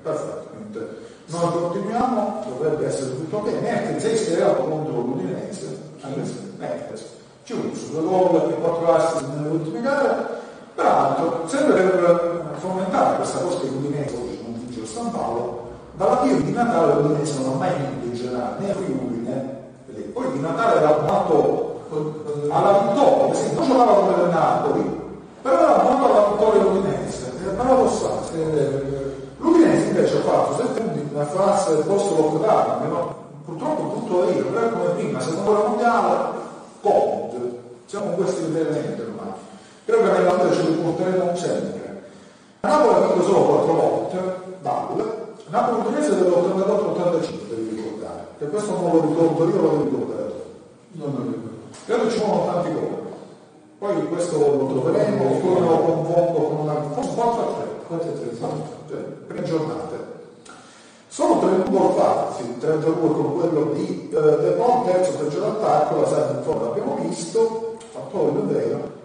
[0.02, 0.50] Perfetto.
[0.50, 0.80] quindi
[1.28, 3.62] Noi continuiamo, dovrebbe essere tutto ok.
[3.62, 7.04] Mertens è schierato contro l'Udinese, anche se Mertens
[7.44, 10.39] ci messo due gol e quattro assist nelle ultime gare.
[10.80, 16.42] Peraltro, sempre per fomentare questa cosa che l'Udinese oggi non vince San Paolo, dalla fine
[16.42, 19.58] di Natale l'Udinese non ha mai vinto in generale, né Friuli né.
[20.14, 21.82] Poi di Natale era nato
[22.50, 25.02] alla vittoria, sì, non giocava come il Napoli,
[25.42, 29.18] però era nato alla vittoria l'Udinese, è paradossale.
[29.36, 33.16] L'Udinese invece ha fatto 7 punti nella fase post lockdown, no?
[33.44, 36.18] purtroppo tutto è io, però come prima, secondo la mondiale,
[36.80, 37.54] Covid,
[37.86, 39.48] siamo questi elementi ormai.
[39.90, 42.02] Credo che nella vita ce li porteremo sempre.
[42.60, 44.18] A Napoli ha vinto solo 4 volte,
[44.62, 50.34] Ball, Napoli Udinese dell'84-85 devi ricordare, che questo non lo ricordo io, lo devi ricordare
[50.92, 51.50] non lo ricordo
[51.86, 52.98] Credo ci sono tanti gol.
[53.80, 57.66] Poi questo lo troveremo, poi lo convoco con una forse 4 a 3.
[57.88, 58.38] 4 e 3
[58.90, 59.98] Cioè, prime giornate.
[61.08, 66.08] Sono tre gol fatti, 32 con quello di eh, De Paul, terzo peggior attacco, la
[66.08, 68.99] serie in fondo abbiamo visto, fattore del vero.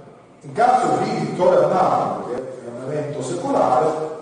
[0.44, 4.12] In caso di vittoria a Napoli, che è un evento secolare,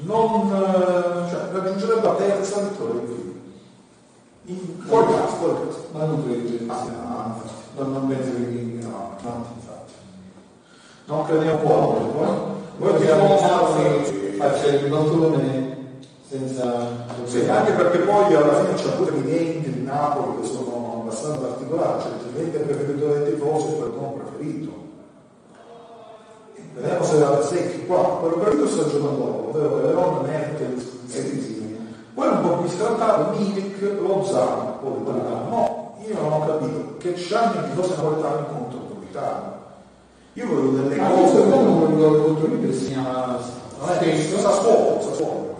[0.00, 3.30] non eh, cioè, raggiungerebbe la terza vittoria in fila.
[4.44, 5.86] In quel caso, quel caso.
[5.92, 7.36] ma non credo Ah,
[7.76, 9.92] no, non, penso che vinca no, no, infatti.
[11.04, 12.60] Non crediamo poco.
[12.78, 15.76] Noi dobbiamo faccia il balcone
[16.28, 16.88] senza
[17.24, 21.38] Sì, anche perché poi alla fine c'è pure i denti di Napoli che sono abbastanza
[21.38, 24.21] particolari, cioè il dente preferito dei tifosi è quello non preferito.
[26.74, 31.94] Vediamo se la secchi qua, quello preferito sta giocando dopo, ovvero Leon, Mertens e Tisini.
[32.14, 35.48] Poi un po' bistrattato Milik, Lozano, Politano.
[35.48, 39.60] No, io non ho capito che c'hanno i tifosi napoletani contro Politano.
[40.32, 41.12] Io volevo delle cose...
[41.12, 43.38] questo non lo ricordo contro lui si chiama
[43.96, 45.50] Stesso, Sassuolo, Sassuolo.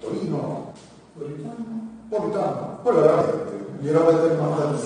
[0.00, 0.72] Torino no.
[2.08, 4.78] Politano, quello veramente, gli avete mandato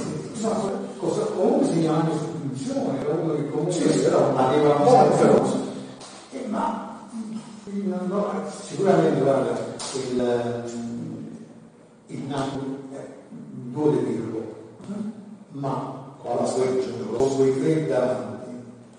[0.99, 5.57] cosa, comunque si chiama su funzione, era uno che comunque Sì, un- aveva un feroce.
[6.33, 6.99] Eh, ma
[7.65, 8.27] no,
[8.63, 9.59] sicuramente guarda,
[9.95, 10.65] il,
[12.07, 13.07] il Napoli eh,
[13.71, 14.55] vuole dirlo,
[15.53, 16.73] ma Qua la squadra
[17.17, 18.51] con quei tre davanti,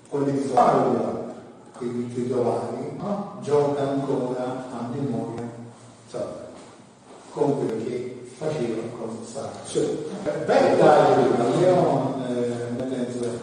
[0.10, 1.32] quelli di Fabio,
[1.78, 3.38] quei titolari, no?
[3.42, 5.52] gioca ancora a memoria
[7.32, 9.50] con quello che faceva con Sarri.
[9.64, 9.80] Sì.
[9.80, 12.13] Eh, Beh, Bello, dai, Leon, eh, penso,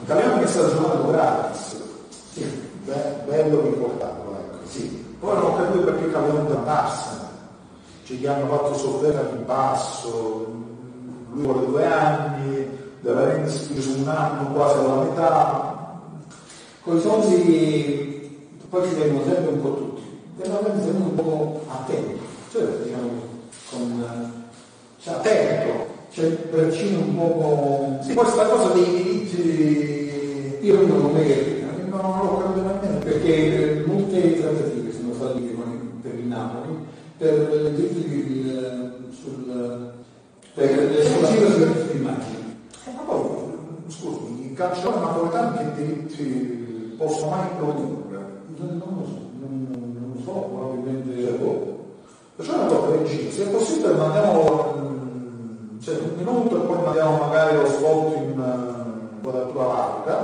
[0.03, 1.77] Italiano che sta giocando gratis.
[2.33, 4.67] sì, Be- bello ricordarlo, ecco.
[4.67, 7.29] sì, Poi non ho capito perché Cagliano da Tarsena.
[8.05, 10.47] Cioè gli hanno fatto soffrire di basso,
[11.33, 16.01] lui vuole due anni, deve avere su un anno quasi alla metà.
[16.83, 18.11] Con i soldi
[18.71, 20.03] poi ci vengono sempre un po' tutti,
[20.37, 22.21] veramente sempre un po' attenti,
[22.53, 23.11] cioè diciamo
[23.69, 24.45] con
[24.99, 27.99] cioè, attento, c'è persino un po'.
[28.03, 32.99] Sì, poi sta cosa dei diritti Io non è che non, l'ho capito nemmeno.
[32.99, 35.13] perché eh, molte trattative sono
[35.55, 36.79] con- per il Napoli
[37.17, 39.93] per il diritto di, eh, sul
[40.55, 42.57] per l'esclusiva sull'immagine.
[42.87, 43.21] Eh, ma poi,
[43.87, 48.19] scusami, i calciatori napoletani che diritti possono mai produrre?
[48.57, 51.39] Non, non lo so, non, non lo so, probabilmente
[52.37, 54.90] Facciamo una cosa se è possibile mandiamo
[55.83, 60.15] cioè, un minuto e poi mandiamo magari lo svolto in quadratura larga,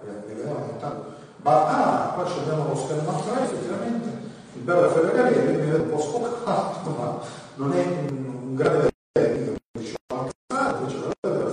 [0.00, 1.10] perché vediamo che intanto.
[1.42, 4.08] Ma ah, qua ci abbiamo lo schermo a tre, effettivamente,
[4.54, 7.18] il bello è Ferragari, è un po' sfocato, ma
[7.56, 11.52] non è un, un grande tecnico, diciamo anche tanto, cioè, la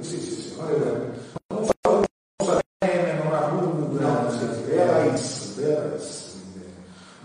[0.00, 1.12] sì, sì, sì, non è vero.
[1.48, 4.30] Non fa bene, non ha nulla,
[4.68, 6.36] era is, era is.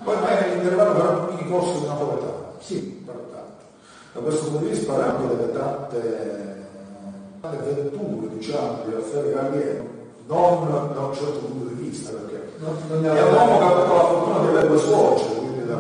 [0.03, 3.65] Poi magari l'intervallo farà un mini corso di napoletano, sì, però tanto.
[4.20, 6.67] Da questo punto di vista parliamo delle tante,
[7.39, 9.84] tante venture, diciamo, di Raffaele Gallieno,
[10.28, 13.67] non da un certo punto di vista, perché non, non è un uomo che ha
[13.67, 15.78] avuto la fortuna di avere due suoceri, quindi da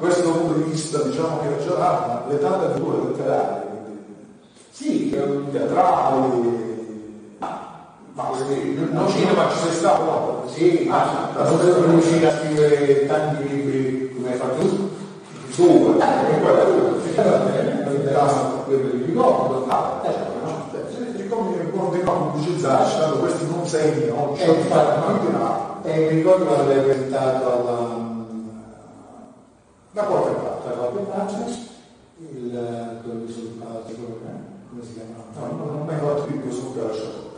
[0.00, 4.16] questo punto di vista diciamo che già ha le tante venture letterarie, quindi
[4.72, 6.18] Sì, teatrali,
[8.14, 8.30] ma
[8.90, 10.42] non cinema ci sei stato no?
[10.52, 14.88] sì, ma non devo riuscire a scrivere tanti libri come hai fatto tu.
[15.54, 16.69] Tu, eh, quello interessa
[18.78, 19.66] quello di ricordo.
[19.68, 20.14] Ah, eh,
[20.44, 20.68] no.
[21.16, 25.58] Siccome continuiamo a pubblicizzarci, tanto questi non segnano, ci Eh, sono infatti, fatti continuare.
[25.82, 28.08] E mi ricordo quando l'hai presentato alla,
[29.92, 30.68] Da qualche parte.
[30.68, 31.44] alla qualche parte,
[32.18, 33.94] il, quello di sul palazzo,
[34.70, 35.24] come si chiama?
[35.34, 37.28] No, non non mi hai fatto più che sul calcio.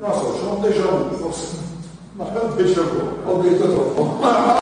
[0.00, 1.56] Non lo so, c'è un déjà vu, forse.
[2.14, 3.30] Ma un déjà vu.
[3.30, 4.60] Ho detto troppo.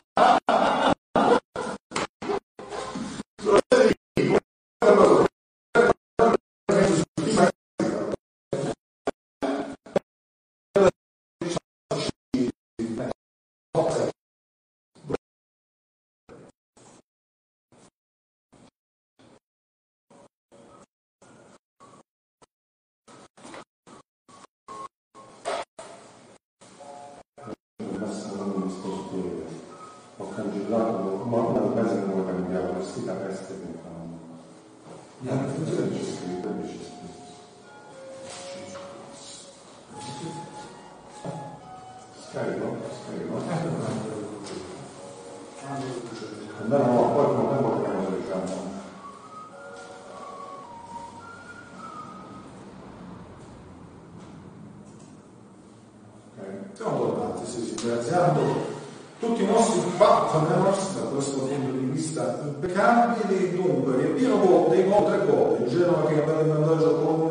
[57.81, 58.79] ringraziando
[59.19, 65.05] tutti i nostri partners da questo punto di vista impeccabili, dunque riempino gol dei gol
[65.05, 67.30] tre gol, il Genova che va in vantaggio con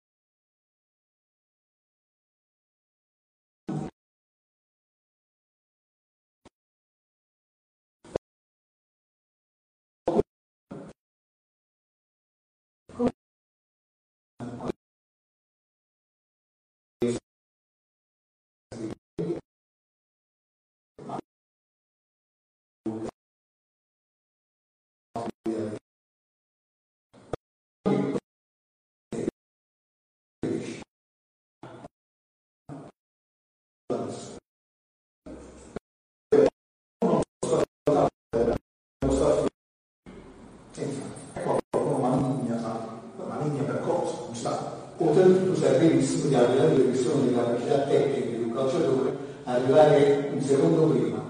[45.21, 50.41] Oltretutto sai benissimo di allenare le persone della capacità tecnica di un calciatore arrivare un
[50.41, 51.21] secondo prima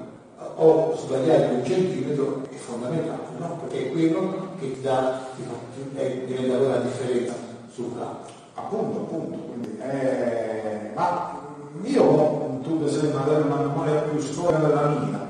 [0.56, 3.60] o sbagliare un centimetro è fondamentale, no?
[3.62, 5.54] Perché è quello che ti dà, ti fa,
[6.00, 7.34] ti, diventa poi la differenza
[7.74, 8.30] sul campo.
[8.54, 11.40] Appunto, appunto, quindi, eh, ma
[11.84, 15.28] io, tu sei magari una memoria più storica della mia,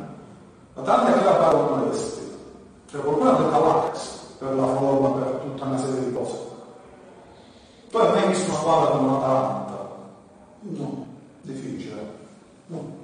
[0.76, 2.38] ma tante che la parlo vestito.
[2.91, 6.51] Cioè qualcuno ha detto l'Ajax per la forma, per tutta una serie di cose.
[7.92, 9.89] Tu hai mai visto una squadra come l'Atalanta?
[10.62, 11.06] No.
[11.42, 12.02] Difficile.
[12.68, 13.00] No.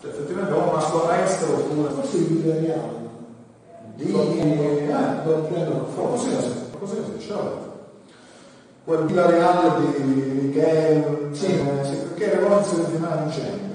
[0.00, 1.90] Cioè, effettivamente o una squadra estera oppure...
[1.90, 3.08] Forse il Villarreal.
[3.94, 4.04] Di...
[4.04, 5.18] Eh,
[5.94, 7.70] Forse così, così, così, certo
[8.90, 11.46] quel Villarreal di Michele, sì.
[11.46, 13.68] eh, perché era poi si finale in centro.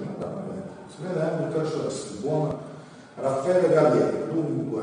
[0.88, 2.60] Si vede anche il calcio adesso, buono
[3.16, 4.18] Raffaele Gallieri.
[4.34, 4.82] Dunque,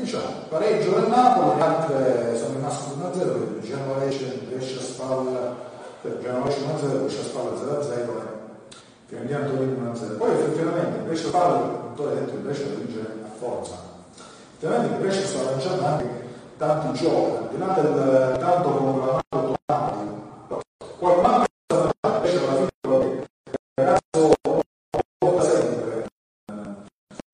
[0.00, 3.20] diciamo, pareggio del Napoli, altre sono rimaste 1-0,
[3.56, 5.56] il Genova riesce a spalla,
[6.02, 10.16] per Genova 1-0, riesce a spalla 0-0 e andiamo a 1-0.
[10.16, 13.74] Poi effettivamente il Brescia spalla, tu hai detto il Brescia vince a forza.
[14.56, 19.22] Effettivamente il Brescia sta lanciando anche tanti giochi, al di là del tanto come la
[21.00, 21.48] qualcun altro
[22.14, 23.26] invece alla fine il
[23.74, 24.34] ragazzo
[25.18, 26.06] porta sempre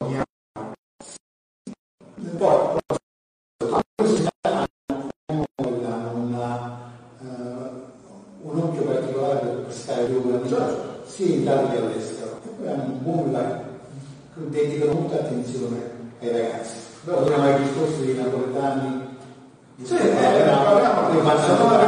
[0.04, 0.72] ogni anno
[2.38, 2.78] poi
[8.42, 11.02] un occhio particolare per quest'area di certo.
[11.06, 13.64] sia in Italia che all'estero e poi hanno un buon live
[14.48, 15.90] dedicano molta attenzione
[16.20, 19.14] ai ragazzi abbiamo i discorsi dei napoletani
[19.82, 21.86] sì, eh, parliamo di Barcellona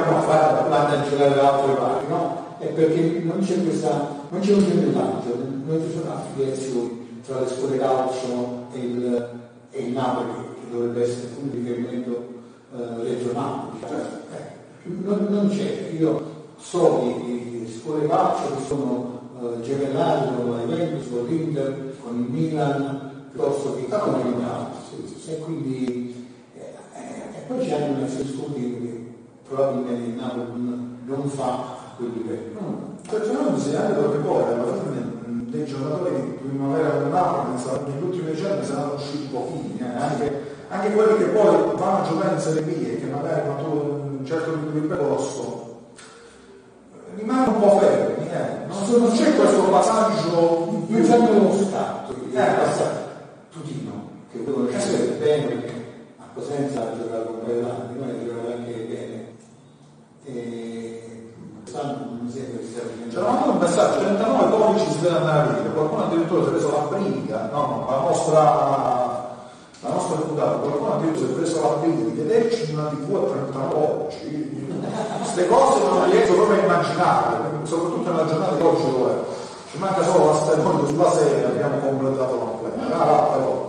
[0.00, 2.56] dobbiamo fare vanno a giocare da altre parti, no?
[2.58, 7.48] È perché non c'è questa, non c'è un temperamento, non ci sono affiliazioni tra le
[7.48, 9.28] scuole calcio e il,
[9.70, 12.28] e il Napoli, che dovrebbe essere un riferimento
[12.72, 13.68] eh, regionale.
[13.80, 13.98] Cioè,
[14.32, 16.22] eh, non, non, c'è, io
[16.58, 22.16] so di, di scuole calcio che sono eh, gemellari con la Juventus, con l'Inter, con
[22.16, 25.22] il Milan, piuttosto che con il Napoli.
[25.26, 26.10] E quindi
[27.50, 29.12] poi c'è anche una sezione che
[29.48, 32.60] probabilmente il Napoli non fa quel livello.
[32.60, 32.98] No.
[33.08, 35.18] Perché non bisogna perché poi alla fine
[35.50, 40.00] dei giocatori di primavera del Napoli negli ultimi decenni saranno usciti pochini, eh?
[40.00, 43.89] anche, anche, quelli che poi vanno a giocare in Serie B e che magari quando
[44.30, 45.68] certo di percorso
[47.16, 48.66] rimangono un po' fermi, eh?
[48.68, 53.08] non, non c'è questo passaggio più sempre uno stato, eh, passaggio
[53.50, 55.78] tutino, che devono essere bene
[56.32, 59.34] Cosenza ha giocato con Bellani, noi ha giocato anche bene.
[60.24, 65.16] E quest'anno non mi sembra che sia C'era anche un messaggio, 39 codici si deve
[65.16, 69.09] andare a dire, qualcuno addirittura si è preso la briga, no, la nostra,
[69.82, 73.14] la nostra deputata, qualcuno addirittura si è preso la briga di vederci in una tv
[73.14, 74.68] a 39 codici.
[75.18, 79.12] Queste cose non riesco proprio a immaginare, soprattutto nella giornata di oggi dove
[79.70, 83.00] ci manca solo la stagione sulla serie, abbiamo completato la completa.
[83.00, 83.68] Ah, però,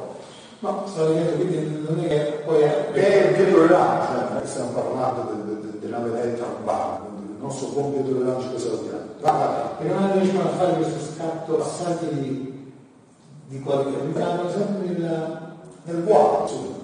[0.64, 2.91] No, sto dicendo quindi non è che poi è...
[2.93, 7.68] Che, che tolleranza, cioè, stiamo parlando della de, de, de vedetta urbana, quindi il nostro
[7.70, 8.99] compito di tolleranza che salutiamo.
[9.78, 12.74] Perché non riusciamo a fare questo scatto passante di,
[13.47, 15.51] di qualità, sempre nel,
[15.84, 16.80] nel vuoto,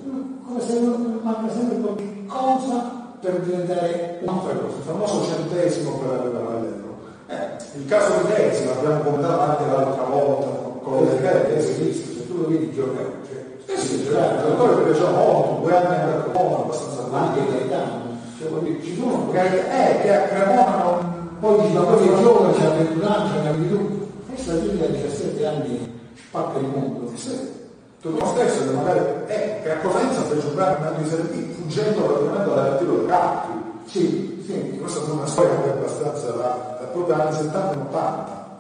[0.46, 4.78] come se non manca sempre qualche cosa per diventare un'altra cosa.
[4.78, 6.96] Il famoso centesimo per, per vederlo.
[7.28, 10.48] Eh, il caso di Desi l'abbiamo commentato anche l'altra volta
[10.82, 14.92] con le che esiste, se tu lo vedi giocare, cioè, eh sì, certo, giocatore che
[14.92, 18.06] piaceva molto, due anni a Cremona, abbastanza anche Gaetano.
[18.40, 21.16] Cioè, ci sono eh, che a Cremona non...
[21.40, 24.08] Poi dici, ma poi è giovane, c'ha 21 anni, c'ha capito tu.
[24.28, 27.12] Questa gente a 17 anni spacca il mondo.
[27.16, 27.66] Sì.
[28.02, 31.26] Tu lo stesso che magari eh, che a Cosenza fece giocare un anno di Serie
[31.26, 33.64] B, fuggendo praticamente dal tiro dei campi.
[33.86, 34.78] Sì, sì.
[34.80, 38.60] Questa è una storia che è abbastanza da, da proprio anni 70 e 80,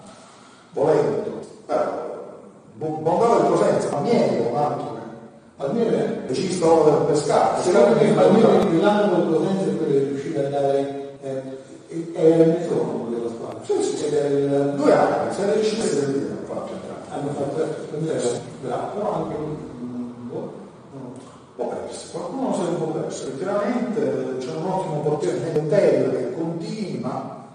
[0.72, 1.40] volendo.
[1.66, 2.06] Però,
[2.74, 4.96] Bondava del Cosenza, ma niente, altro
[5.58, 5.90] almeno
[6.28, 10.50] regista del pescato secondo me almeno il l'anno del Cosenza è quello che riuscire a
[10.50, 11.58] dare eh,
[12.14, 13.60] era il metronomo della squadra.
[13.64, 14.06] Sì, sì, sì.
[14.14, 16.37] Era Due anni, se cinese del dire,
[17.18, 17.66] hanno fatto
[18.62, 20.66] bravo, però anche un po'.
[21.58, 27.46] Perso, qualcuno si è un po' perso, effettivamente c'è un ottimo portiere Mentel che continua,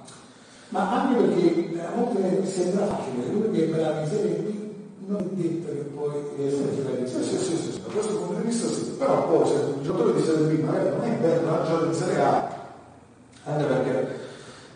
[0.70, 4.70] Ma anche perché a volte sembra facile, lui che in Serie B
[5.06, 6.12] non è che poi
[6.74, 9.54] giocare in Sì, sì, sì, sì, da questo punto di vista sì, però poi se
[9.54, 12.48] un giocatore di Serie B magari non è bello giocata in Serie A,
[13.44, 14.18] anche perché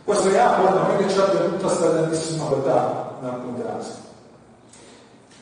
[0.05, 4.06] questa Serie A non è che abbia tutta questa grandissima qualità alcuni casi.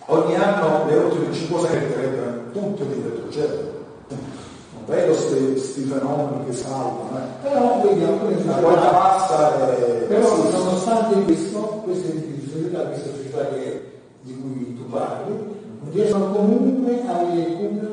[0.07, 3.73] Ogni anno le ultime 5 metterebbero tutte di retrocedere.
[4.09, 7.43] Non vedo questi fenomeni che salvano, eh.
[7.43, 9.83] Però vediamo come La qualità bassa è...
[10.07, 15.33] Però nonostante questo, queste istituzionalità, queste società che- di cui tu parli,
[15.91, 17.89] riescono comunque a avere cura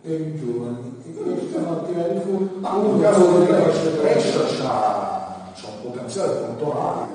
[0.00, 4.40] per i giovani e riescono a tirare fuori Ma in uno caso di che Brescia
[4.44, 7.06] c'ha, un potenziale puntuale,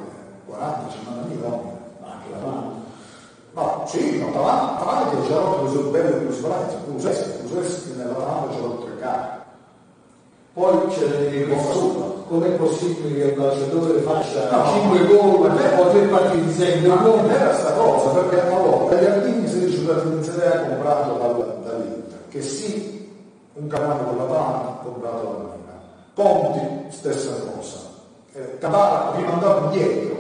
[0.50, 1.62] 40-50 milioni.
[2.02, 2.77] Ma anche la mano.
[3.58, 8.62] No, sì, no, Tavanti Tavanti ha rotto le sue belle plusvalenze, Kuluseschi, Kuluseschi nell'Atalanta c'ha
[8.62, 9.46] rotto le carte.
[10.54, 16.02] Poi c'è dire questo, com'è possibile che un calciatore faccia No, 5 gol, o 3
[16.06, 20.54] partite di 6 Ma non era sta cosa, perché allora, Gagliardini 16 partite in Serie
[20.54, 23.12] A comprato dal- dall'Inter, che sì,
[23.54, 25.82] un campionato con l'Atalanta comprato dalla Milan.
[26.14, 27.78] Conti, stessa cosa.
[28.34, 30.16] Eh, Catara rimandato indietro,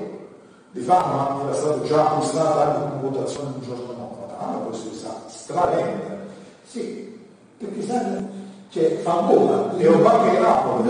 [0.78, 4.28] di Fama era stato già acquistato anche con votazione un giorno dopo.
[4.28, 6.18] L'Atalanta poi si sa, stravende.
[6.68, 7.20] Sì,
[7.58, 8.30] perché sanno,
[8.70, 9.76] cioè fa gola.
[9.78, 10.90] E un banco di Napoli,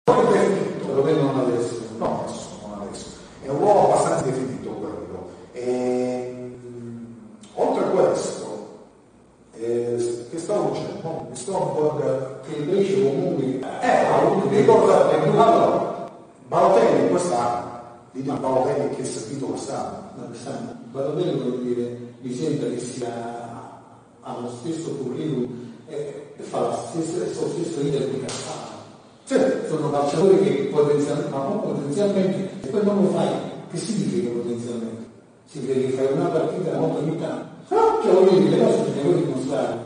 [0.05, 1.74] poi definito, Perlomeno non adesso.
[1.99, 3.07] no, adesso, non adesso,
[3.43, 5.29] è un ruolo abbastanza definito quello.
[5.53, 6.53] E,
[7.55, 8.68] oltre a questo,
[9.53, 11.01] eh, che stavo dicendo?
[11.03, 15.11] No, mi sto un po' da- Che il Brescia comunque eh, ha avuto dei ricorda,
[15.11, 16.11] allora,
[16.49, 17.66] Balotelli quest'anno,
[18.12, 20.11] di dire Balotelli che è servito quest'anno.
[20.16, 23.37] Ma quest'anno, Balotelli voglio dire, mi sembra che sia
[24.22, 28.76] allo stesso curriculum e e fa la stessa, lo stesso iter di Cassano.
[29.24, 29.37] Sì,
[29.68, 33.29] Sono calciatori che potenzialmente, ma non potenzialmente, e poi non lo fai,
[33.70, 34.31] che significa
[35.51, 37.46] Significa che fai una partita molto ogni tanto.
[38.03, 39.76] Cioè voglio dire, le cose te le vuoi dimostrare.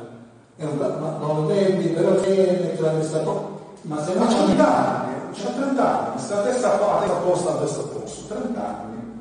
[0.57, 3.41] È un, ma non lo tendi, però c'è tra questa cosa.
[3.83, 7.51] Ma se no ma non 30 anni, c'ha 30 anni, sta testa qua, testa opposta,
[7.53, 9.21] a testa opposta, 30 anni.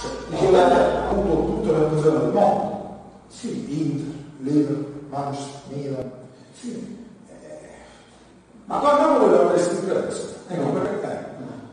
[0.00, 2.98] Cioè, Diceva- ha avuto tutte le occasioni del mondo.
[3.28, 6.10] Sì, Inter, Liverpool, Manchester, Milan.
[6.58, 7.00] Sì.
[8.64, 10.28] Ma guardiamo quello avresti preso.
[10.48, 11.21] Ecco perché eh,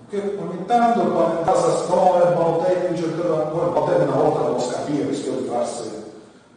[0.10, 5.08] che ogni tanto quando in casa scuola, Balotelli, cercava ancora Balotelli una volta lo scapire,
[5.08, 5.90] rischiò di farsi,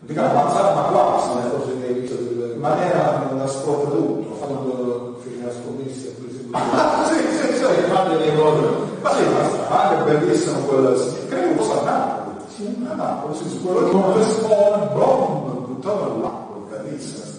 [0.01, 4.31] dico ammazzare, ma quasi, le eh, cose del in maniera da sprofredutto.
[4.39, 7.63] quando fece la scommessa e prese Ah, sì, sì, sì.
[7.65, 8.61] e fate le cose.
[9.03, 9.23] Ma sì,
[9.69, 12.37] ma anche bellissimo quel, credo fosse a Napoli.
[12.55, 12.87] Sì.
[12.91, 17.31] A Napoli, sì, quello che non rispone, boom, buttato all'acqua, bellissimo.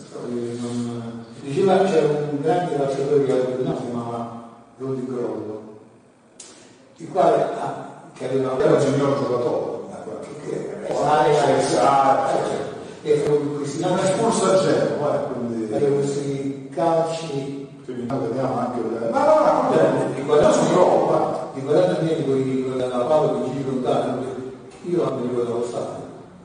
[1.41, 4.43] Diceva c'era un grande calciatore che si chiamava
[4.77, 5.61] Rodi Grollo,
[7.03, 9.71] il quale ha, che aveva Era un signor giocatore.
[13.01, 15.95] e con questi Non è espulso a Genova, eh, quindi...
[15.95, 19.09] questi calci Quindi noi vediamo anche il...
[19.11, 21.49] Ma no, no, no, di no, 40 su prova.
[21.53, 24.23] di 40 metri con la palla che giri lontano,
[24.83, 26.01] io non mi ricordo lo stato.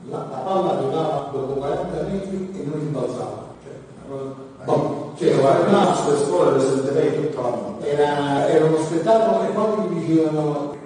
[0.09, 3.47] La, la palla arrivava dopo 40 metri e non rimbalzava.
[3.63, 7.85] Cioè, boh, cioè, Cioè, guarda, no, io su queste scuole le sentirei tutta la vita.
[7.87, 10.77] era, era uno spettacolo e poi mi dicevano,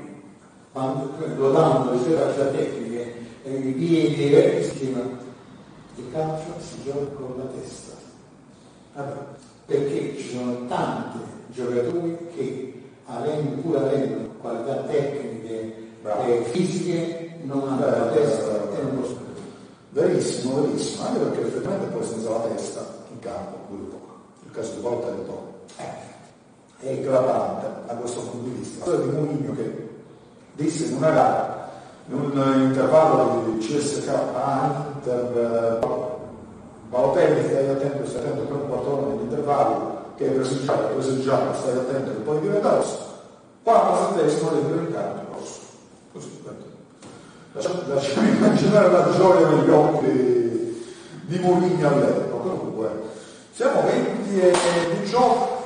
[0.71, 3.13] quando lo danno le sue capacità tecniche,
[3.43, 5.01] e i piedi, e si diceva,
[5.95, 7.91] il calcio si gioca con la testa.
[8.95, 9.15] Vabbè.
[9.65, 15.75] Perché ci sono tanti giocatori che avendo, pur avendo qualità tecniche
[16.25, 19.21] e fisiche, non hanno la Eh, testa eh, e non possono.
[19.89, 22.92] Verissimo, verissimo, anche perché effettivamente poi senza la testa
[23.23, 24.13] in campo pure poco.
[24.45, 25.53] Il caso di Volta e Toro.
[26.79, 28.79] È eclatante da questo punto di vista.
[28.79, 29.89] La storia di Mourinho che
[30.53, 31.69] disse in una gara,
[32.07, 36.01] in un intervallo di CSK a Inter, eh,
[36.89, 40.87] Balotelli stai attento, stai attento per un quarto d'ora nell'intervallo, che hai preso il giallo,
[40.87, 43.11] hai preso stai attento che poi diventa rosso.
[43.63, 45.59] Quando settesimo dentro il campo rosso.
[46.11, 46.43] Così,
[47.53, 50.42] lasciamo immaginare la gioia negli occhi
[51.33, 52.49] di Mourinho all'epoca.
[52.49, 52.89] Comunque,
[53.51, 54.53] siamo 20 e
[55.01, 55.61] 18.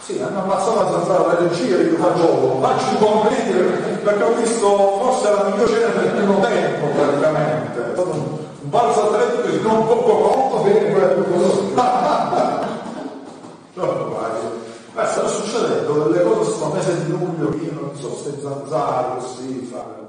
[0.00, 3.52] Sì, hanno ammazzato la zanzara la regia, io faccio, faccio i complimenti
[4.02, 7.80] perché- ho visto forse la miglior scena del primo tempo praticamente.
[7.80, 11.24] È stato un, un balzo atletico di non poco conto bene quello.
[13.76, 14.46] No, guardi.
[14.92, 19.68] Ma stanno succedendo delle cose sto mese di luglio io non so, queste zanzare così,
[19.72, 20.03] fare.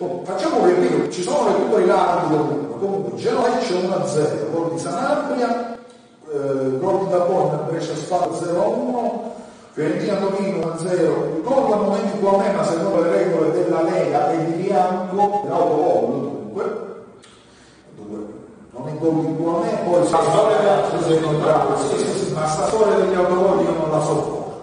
[0.00, 5.76] Oh, facciamo che dico, ci sono recuperi rapidi comunque, comunque Genoveccio 1-0, gol di Sanabria,
[6.30, 9.10] eh, gol di Dabon, Brescia Spada 0-1,
[9.72, 14.62] Fiorentina Torino 1-0, gol al momento di Guamena secondo le regole della Lega e di
[14.62, 16.86] Bianco, l'autogol dunque,
[17.96, 18.26] Dunque,
[18.70, 23.14] non è gol di Guamena, poi La storia sì, sì, sì, ma sta storia degli
[23.14, 24.62] autogol io non la sopporto.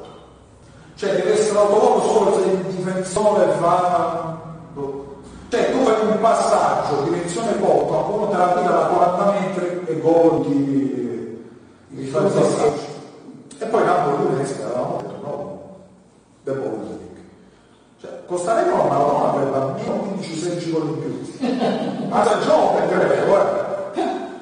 [0.95, 4.34] Cioè deve essere autogol solo se il difensore fa...
[5.47, 9.99] Cioè tu fai un passaggio, direzione volta, uno te la tira da 40 metri e
[9.99, 11.43] gol di,
[11.89, 12.93] di passaggio.
[13.57, 15.61] E poi Napoli Udinese avevamo detto no,
[16.43, 16.99] The Ball
[18.01, 22.07] Cioè, Costa-Rica non Maradona avrebbe almeno 15-16 gol in più.
[22.09, 23.91] Ma giovane credo, guarda.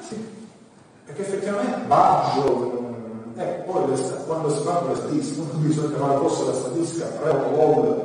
[0.00, 0.26] Sì.
[1.04, 6.16] Perché effettivamente Baggio, mm, eh, poi le quando si fanno le statistiche, non bisogna fare
[6.16, 8.04] forse la statistica, tre gol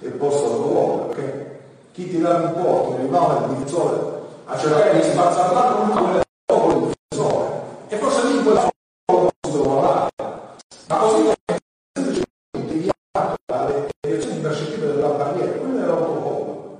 [0.00, 1.49] e posto gol, perché
[1.92, 7.48] chi tirava in porto, arrivava il difensore a cercare di spazzare con dopo il difensore.
[7.88, 8.68] E forse lì in quella
[9.10, 10.10] foto si doveva dare.
[10.88, 16.78] Ma così come deviato dalle direzioni impercettive della barriera, quello era l'autogol.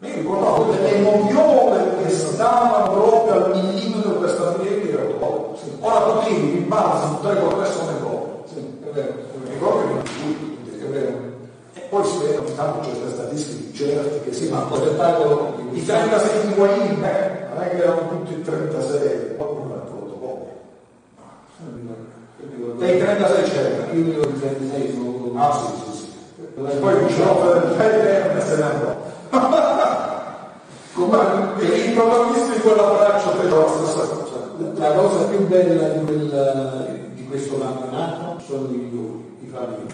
[0.00, 5.58] Mi ricordavo delle moviole che stavano proprio al millimetro per stabilire che era autogol.
[5.58, 5.76] Sì.
[5.80, 8.44] Ora tu tiri, rimbalzi, un 3 con 3 sono.
[8.46, 9.52] Sì, è vero, è Mi vero.
[9.52, 11.28] ricordo che non tutti, È vero.
[11.74, 15.84] E poi si vedono intanto certe statistiche certe che Sì, ma il spettacolo di i
[15.84, 20.48] 36 di Guain, eh, non è che erano tutti i 36, qualcuno ha fatto poco.
[22.80, 23.92] E i 36 c'erano.
[23.92, 26.08] Io ricordo il 36 sono Ah sì, sì, sì.
[26.54, 28.96] Poi dicevano del Fede e se ne andò.
[30.92, 34.38] Comunque, i protagonisti di quella braccia fecero la stessa cosa.
[34.74, 39.29] La cosa più bella di, quel, di questo campionato sono i gol, i favori.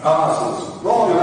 [0.01, 0.71] Ah sì, sì.
[0.81, 1.15] Proprio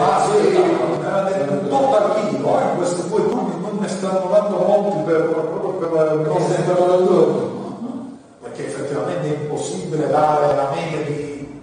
[0.00, 1.32] Ah sì, era
[1.68, 6.54] po' partito, eh, questi due turni non ne stanno dando molti per, proprio per cose
[6.54, 7.50] sempre loro
[8.42, 11.62] perché effettivamente è impossibile dare la media di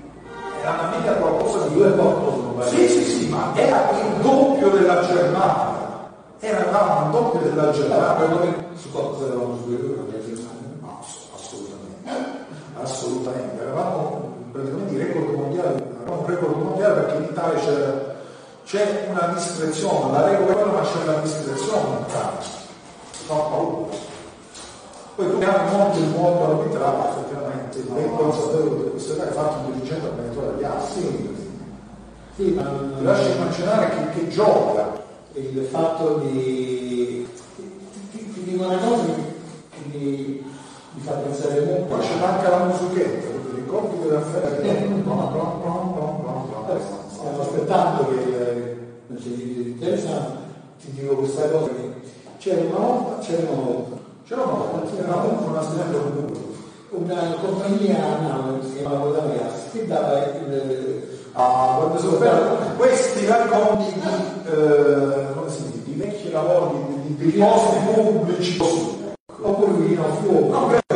[0.61, 5.01] era una media qualcosa di due porto sì sì sì ma era il doppio della
[5.05, 5.77] Germania.
[6.41, 8.27] Era un doppio della Germania.
[8.27, 9.97] Noi su cosa eravamo su due
[11.36, 12.45] assolutamente.
[12.82, 13.61] Assolutamente.
[13.61, 14.28] Eravamo
[14.62, 18.18] praticamente i record mondiali eravamo un record mondiale perché in Italia c'era
[18.66, 22.49] c'è una discrezione la regola è quella ma c'è una discrezione in calcio
[23.26, 24.07] fa paura
[25.20, 29.57] poi tu hai molto il mondo arbitrale, effettivamente, ben consapevole di queste cose, hai fatto
[29.66, 31.36] un dirigente allenatore agli altri.
[32.38, 32.64] Sì, ma
[32.97, 34.93] Ti lascio immaginare che, che gioca.
[35.34, 37.28] il fatto di...
[38.12, 40.41] Ti, dico una cosa che mi,
[40.93, 41.97] mi fa pensare Poi molto.
[41.97, 43.28] c'è manca la musichetta,
[43.70, 44.78] ricordi della fede?
[47.11, 50.38] Stiamo aspettando che il consiglio di difesa
[50.82, 51.70] ti dico questa cosa
[52.39, 55.22] c'era una volta, c'era una volta, C'era una volta, c'era una
[55.99, 56.38] comunque.
[56.89, 61.17] una compagnia a Napoli, si chiamava Ragazzi, che dava il...
[61.34, 64.01] Ah, quando sono bello, questi racconti di,
[64.49, 68.61] eh, come si dice, di vecchi lavori, di, di, di posti pubblici
[69.41, 70.88] oppure vicino al fuoco.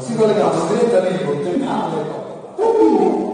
[0.00, 1.96] Si collegavano direttamente col terminale
[2.56, 3.28] e quindi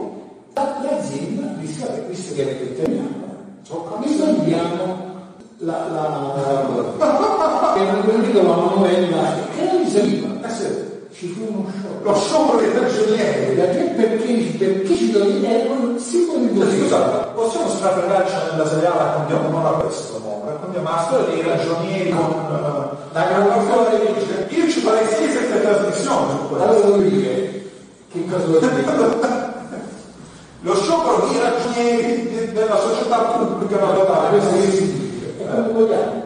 [0.55, 3.15] la- l'azienda disse vabbè, visto che avete il terminale,
[4.01, 5.05] risolviamo
[5.59, 10.29] la, la, che la manovella che non gli serviva.
[10.47, 10.65] Eh sì,
[11.13, 12.11] Ci fu uno sciopero.
[12.11, 13.55] lo sciopero dei cancellieri.
[13.55, 16.81] Perché, perché, perché ci toglievano singoli Eh, così.
[16.81, 22.31] Scusate, possiamo strafregarci nella seriale raccontiamo non a questo raccontiamo la storia dei ragionieri con
[22.31, 24.27] eh, la calcolazione dei leggi.
[24.87, 26.69] Io ci farei 6-7 trasmissioni su questo.
[26.69, 27.71] Allora devo dire
[28.13, 29.55] che cosa vuol dire?
[30.61, 34.39] Lo sciopero dei ragionieri de- della società pubblica Ma naturale.
[34.39, 35.27] questo significa?
[35.43, 36.23] È come vogliamo.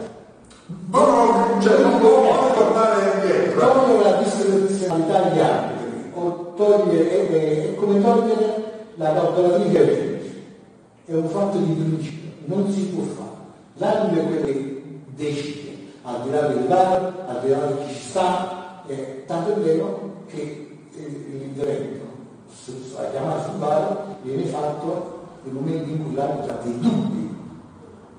[0.91, 3.59] Non, cioè, non può tornare indietro.
[3.71, 8.63] Togliere la discrezionalità agli arbitri o togliere, è, come togliere
[8.95, 10.43] la calcolatrice ai leggi.
[11.05, 13.29] È un fatto di principio, non si può fare.
[13.75, 14.83] L'arbitro è quello che
[15.15, 15.70] decide,
[16.03, 19.59] al di là del VAR, al di là di chi ci sta, eh, tanto è
[19.59, 22.01] vero che l'intervento
[22.95, 27.35] la chiamata sul VAR viene fatto nel momento in cui l'arbitro ha dei dubbi,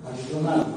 [0.02, 0.72] ma ci sono altri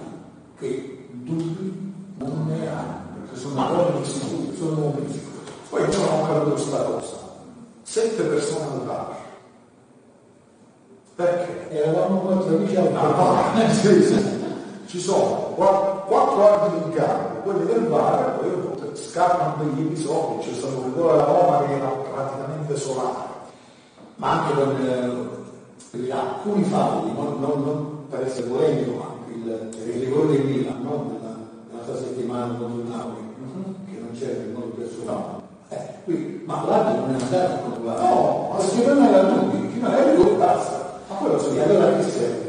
[0.60, 5.52] che dubbi non ne hanno, perché sono uomini sicuri, sono uomini sicuri.
[5.70, 7.16] Poi io non ho capito questa cosa.
[7.82, 9.16] Sette persone al bar.
[11.16, 11.70] Perché?
[11.70, 13.60] Eravamo quattro amici al bar.
[14.86, 20.54] Ci sono qua- quattro arbitri di campo, quelli del bar, poi scappano degli episodi, c'è
[20.54, 23.34] stato un gol alla Roma che era praticamente solare.
[24.18, 25.28] ma anche con
[26.02, 30.82] eh, alcuni falli, non, non- non per essere polemico, ma il, il rigore del Milan,
[30.82, 31.06] no?
[31.12, 31.36] della,
[31.70, 33.36] dell'altra settimana contro il Napoli,
[33.92, 37.58] che non c'era il modo per suo eh, qui, ma l'altro non è andato a
[37.58, 38.02] controllare.
[38.08, 41.00] No, ma se non era tutti, chi non era gol basta.
[41.10, 41.60] Ma quello sì.
[41.60, 42.45] Allora che serve?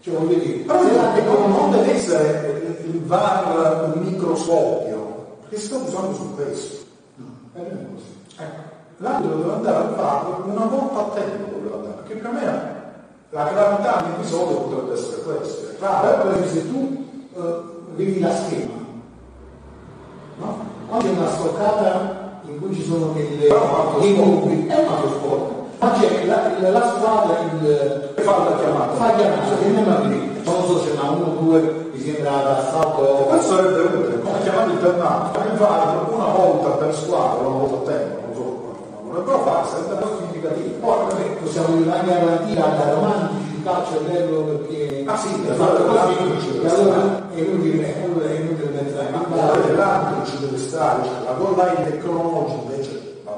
[0.00, 5.76] Cioè voglio dire, Però non, non deve essere il, VAR un microscopio, perché si sta
[5.76, 6.86] usando su questo.
[7.54, 8.16] Eh, è così.
[8.38, 8.62] Ecco,
[8.96, 12.44] l'arbitro deve andare al VAR una volta a tempo doveva andare, perché per me
[13.28, 15.70] la gravità dell'episodio potrebbe essere questa.
[15.70, 17.62] È chiaro, per esempio, se tu eh,
[17.96, 18.72] vedi la schema,
[20.38, 20.58] no?
[20.88, 25.59] Oggi è una stoccata in cui ci sono delle, Però è un altro sport.
[25.80, 28.92] Ma c'è la, la- squadra, il, Che fa la chiamata.
[28.92, 30.28] fa chiamata, che a vedere.
[30.44, 33.00] Non so se una uno o due, mi sembra da salto.
[33.28, 37.96] questo sarebbe utile, come chiamare il il VAR una volta per squadra, una volta a
[37.96, 40.68] tempo, non so qualcuno vorrebbero fare, sarebbe significativo.
[40.80, 45.82] Poi possiamo dire anche avanti da romantici, calcio è bello perché Ah, sì, è fatto
[45.84, 49.24] così, e allora è inutile, è inutile mettere Ma
[49.74, 52.69] l'arbitro ci deve stare, cioè, la goal line tecnologica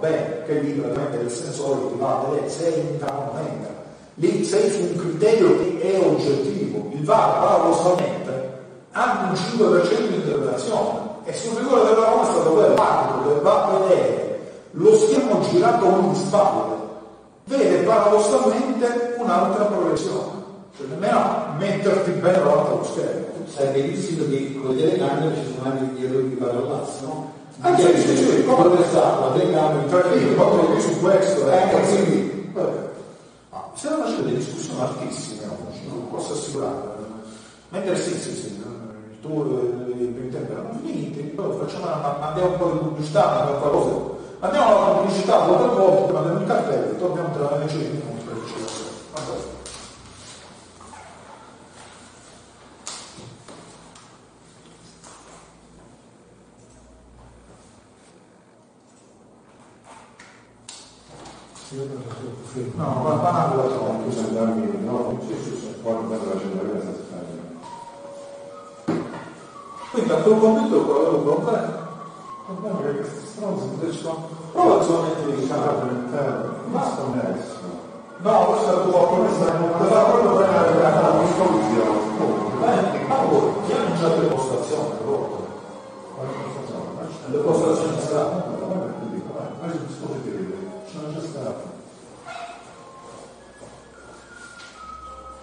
[0.03, 3.71] bene, perché lì praticamente il sensore ti va a vedere se entra o non entra.
[4.15, 6.91] Lì sei su un criterio che è oggettivo.
[6.91, 8.51] Il VAR paradossalmente
[8.91, 13.41] ha un 5% di interpretazione e sul rigore della Roma è stato quello l'arbitro che
[13.41, 14.41] va a vedere
[14.73, 16.81] lo schermo girato ogni spalle
[17.45, 20.41] vede paradossalmente un'altra progressione.
[20.77, 23.27] Cioè nemmeno metterti bene davanti allo schermo.
[23.47, 27.33] sai benissimo che con le telecamere ci sono anche gli errori di parolazzo, no?
[27.61, 29.89] Sì, sì, sì, come- dove sta la telecamera?
[29.89, 32.53] Cioè, io proprio su questo, eh, Eh, quindi.
[33.51, 36.91] Ma se non c'è delle discussioni altissime oggi, non posso assicurare.
[37.69, 42.57] Mentre sì, sì, sì, il tuo primi tempi erano finiti, poi facciamo una, mandiamo un
[42.59, 44.11] po' di pubblicità, mandiamo qualcosa.
[44.41, 48.37] Mandiamo la pubblicità o tre volte, mandiamo il cartello, torniamo tra le 10 minuti per
[48.37, 48.43] il
[49.13, 49.51] Vabbè.
[61.73, 64.05] No, ma ma non la trovo.
[64.05, 67.61] Tu sei andarmi, no, sì, sì, sì, poi per la centralina sta scrivendo.
[69.91, 71.19] Quindi a quel momento quello è un.
[72.53, 75.81] Il problema è che questi stronzi Adesso, prova a solamente di stanno diciamo.
[75.81, 77.61] all'interno, ma sto messo.
[78.19, 82.11] No, questo è un po' come sta, non fa proprio bene la soluzione.
[83.09, 84.91] Ma voi, chi hanno già le postazioni?
[87.31, 88.45] Le postazioni strane.
[89.61, 90.55] Ma il dispositivo
[90.93, 91.71] sono già stato.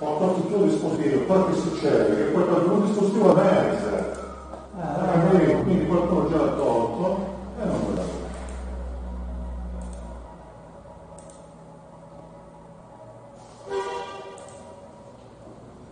[0.02, 2.16] Ho tolto il tuo dispositivo, poi che succede?
[2.16, 4.18] Che poi tolto un dispositivo emerge.
[4.80, 7.28] Ah, vedi, quindi qualcuno già l'ha tolto
[7.60, 8.18] e non me l'ha dato.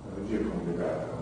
[0.04, 1.16] La regia è complicata.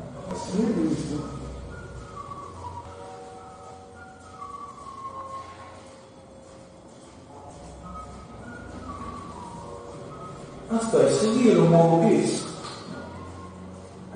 [10.67, 12.43] Aspetta, seguire lo muovo peso.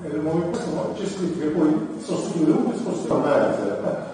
[0.02, 3.62] E lo muovo in questo modo, c'è scritto che poi sostituire uno e spostare mezzo,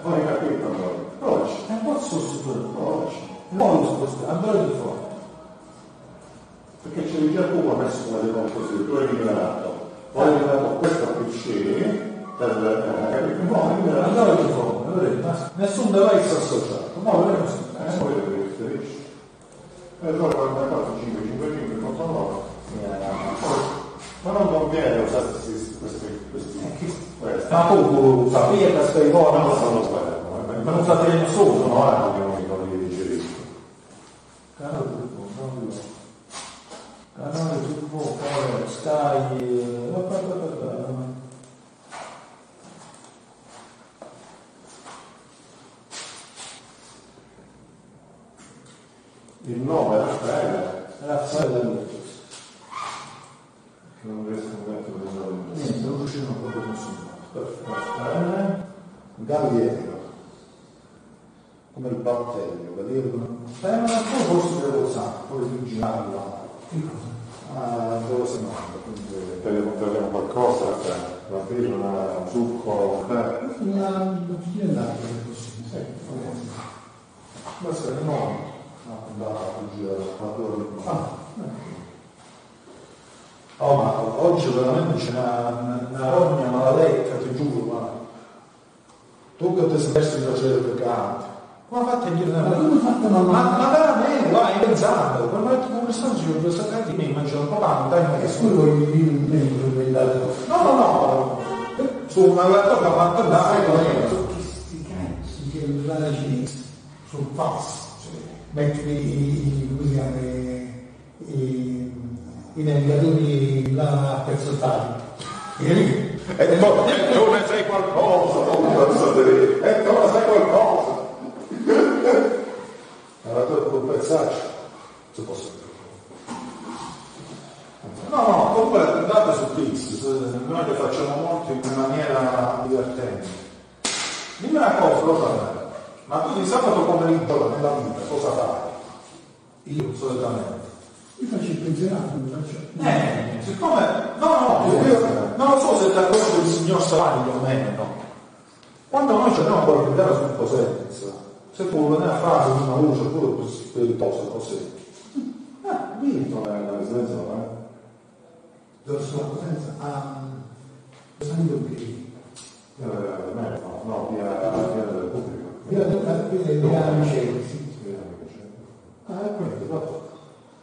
[0.01, 0.95] poi capito allora.
[1.19, 3.15] Oggi, non posso sostituire oggi.
[3.49, 4.99] Non lo spostare, andrò di fuori.
[6.83, 10.67] Perché c'è già tu ha messo come delle così, tu hai migliorato, poi hai migliorato
[10.75, 11.45] questo PC
[12.37, 12.49] per
[13.11, 13.61] capire No,
[14.03, 15.23] andava di fuori,
[15.55, 16.91] nessun device associato.
[17.01, 17.57] No, non è così.
[17.77, 19.05] Eh, poi lo riferisci.
[20.01, 22.45] E allora 44, 5, 5, 5, contro 9.
[24.23, 26.59] Ma non conviene usare questi, questi, questi,
[27.19, 27.47] questi.
[27.49, 29.37] Ma tu sapevi che stai fuori?
[29.37, 31.17] Non sono sbagliato, ma non sapete
[31.85, 32.06] nessuno.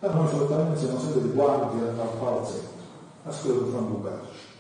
[0.05, 2.68] E noi solitamente siamo sempre di guardia al palazzetto,
[3.24, 4.52] a scuola di Franco Berci.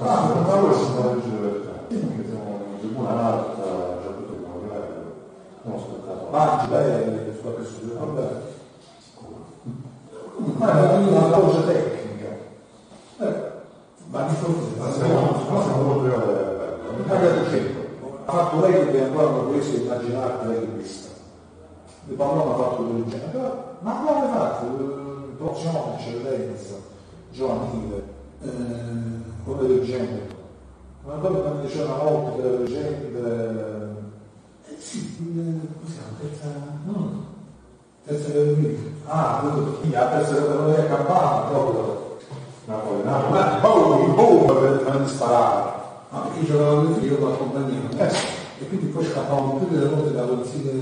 [0.00, 1.70] Ah, ma noi siamo la legge di verità.
[1.88, 3.62] Perché siamo in tribuna alta,
[4.02, 5.12] già tutto il livello.
[5.62, 6.28] Non aspettato.
[6.30, 8.42] Maggi, belli, qualche studio, vabbè.
[10.58, 12.28] Ma Ma è una cosa tecnica.
[13.16, 13.34] Eh,
[14.10, 16.18] ma di fronte Ma a siamo siamo proprio
[17.06, 17.78] Magari certo.
[18.26, 21.09] Ha fatto lei che ancora non potesse immaginare che lei vista.
[22.08, 23.52] Il pallone ha fatto del genere.
[23.80, 24.64] Ma come ha fatto?
[24.66, 26.74] Il prossimo eccellenza,
[27.30, 28.02] giovanile,
[28.42, 28.48] eh,
[29.44, 30.38] come del genere.
[31.04, 33.98] Ma poi quando diceva una volta che le leggende
[34.68, 36.16] eh, sì, come si chiama?
[36.20, 36.46] Terza...
[36.84, 37.24] no,
[38.04, 38.78] terza categoria.
[39.06, 42.18] Ah, quello perso la categoria campana proprio.
[42.66, 43.02] Napoli.
[43.02, 45.72] Ma boom, boom, per sparare.
[46.10, 47.80] Ma perché giocavano figlio con la compagnia.
[47.96, 48.12] Eh.
[48.60, 50.72] E quindi poi scappavano più delle volte da polizia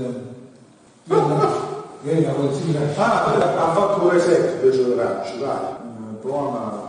[1.09, 5.55] che la polizia Ah, ha fatto pure sette invece del rancio, dai.
[5.57, 6.87] Eh, Buona.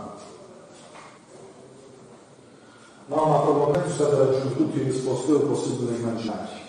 [3.07, 6.59] No, ma probabilmente sono stati raggiunti tutti i dispositivi possibili e immaginari.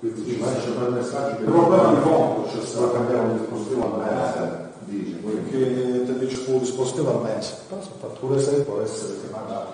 [0.00, 2.86] Quindi Sì, ma c'è per messaggio che Il problema di fondo c'è se stato.
[2.86, 7.54] lo cambiamo il dispositivo al mese, dice, Perché ti dice fu dispositivo al mese.
[7.68, 9.68] Però se fa pure sei può essere che magari.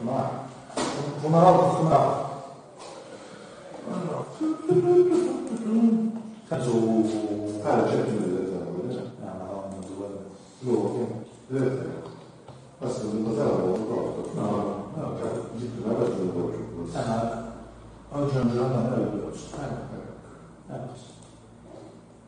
[0.00, 0.30] Ma
[1.20, 2.33] fumarò, fumarò.
[6.62, 7.60] Su...
[7.64, 9.10] Ah, la gente deve vedere.
[9.22, 10.06] Ah, madonna, due.
[10.60, 12.02] Loro, vedete?
[12.78, 14.30] Questo è un hotel avevo ricordo.
[14.34, 14.46] No,
[14.94, 15.20] no, ok.
[15.84, 16.52] Non avete un po'.
[16.52, 17.52] Eh, ma
[18.10, 19.46] oggi è un giorno meraviglioso.
[19.56, 20.78] Eh, eh,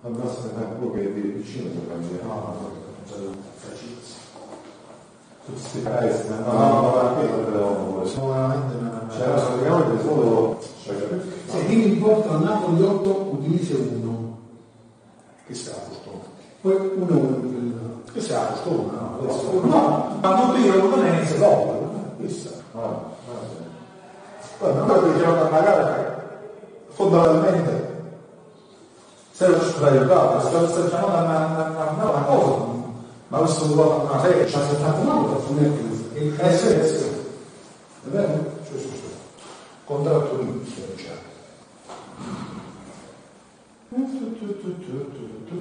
[0.02, 2.22] Al massimo quello che è vicino si cambia.
[2.22, 2.54] no, no,
[3.08, 4.25] no, non facilissimo.
[5.46, 8.02] Tutti questi no, no, no, anche io credo.
[8.04, 9.06] Sono veramente una...
[9.08, 10.58] C'era praticamente solo...
[10.82, 10.96] cioè,
[11.46, 14.38] Se Rimini porta a Napoli 8, Udinese 1.
[15.46, 16.24] Che fortuna?
[16.62, 19.60] Poi uno Che sia la fortuna, no?
[19.68, 22.50] No, ma non dire l'umanenza dopo, questa.
[22.72, 23.00] Ah, ah,
[24.40, 24.50] sì.
[24.58, 26.22] Poi non è che giocano a pagare,
[26.88, 27.94] fondamentalmente,
[29.30, 29.58] se lo
[30.88, 32.75] chiamando una, una, una, una cosa,
[33.28, 35.34] ma questo è una serie, ci ha fatto male
[36.16, 38.52] eh sì, eh sì, è vero?
[38.62, 39.02] Sì, sì, sì.
[39.84, 41.24] Contratto di diciamo.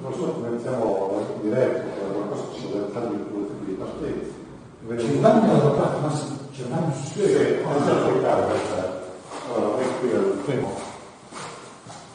[0.00, 4.34] Forse pensiamo diretto, qualcosa ci deve fare di due tipi di partenza.
[5.12, 6.12] Giovanni ha lavorato, ma
[6.52, 9.02] Giovanni Sì, sì, non c'è toccare questa.
[9.54, 10.74] Allora, e qui è il primo.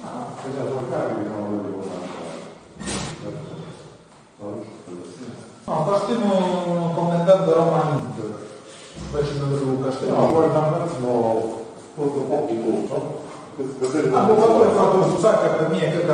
[0.03, 1.81] Ah, bisogna toccare che non lo devo
[5.71, 8.35] No, partiamo commentando Roma Inter,
[9.09, 10.27] facendo Luca No, Castellano.
[10.33, 11.61] guarda un attimo,
[11.95, 13.19] molto poco.
[14.11, 16.05] Ah, ma quando hai fatto un sacco per me che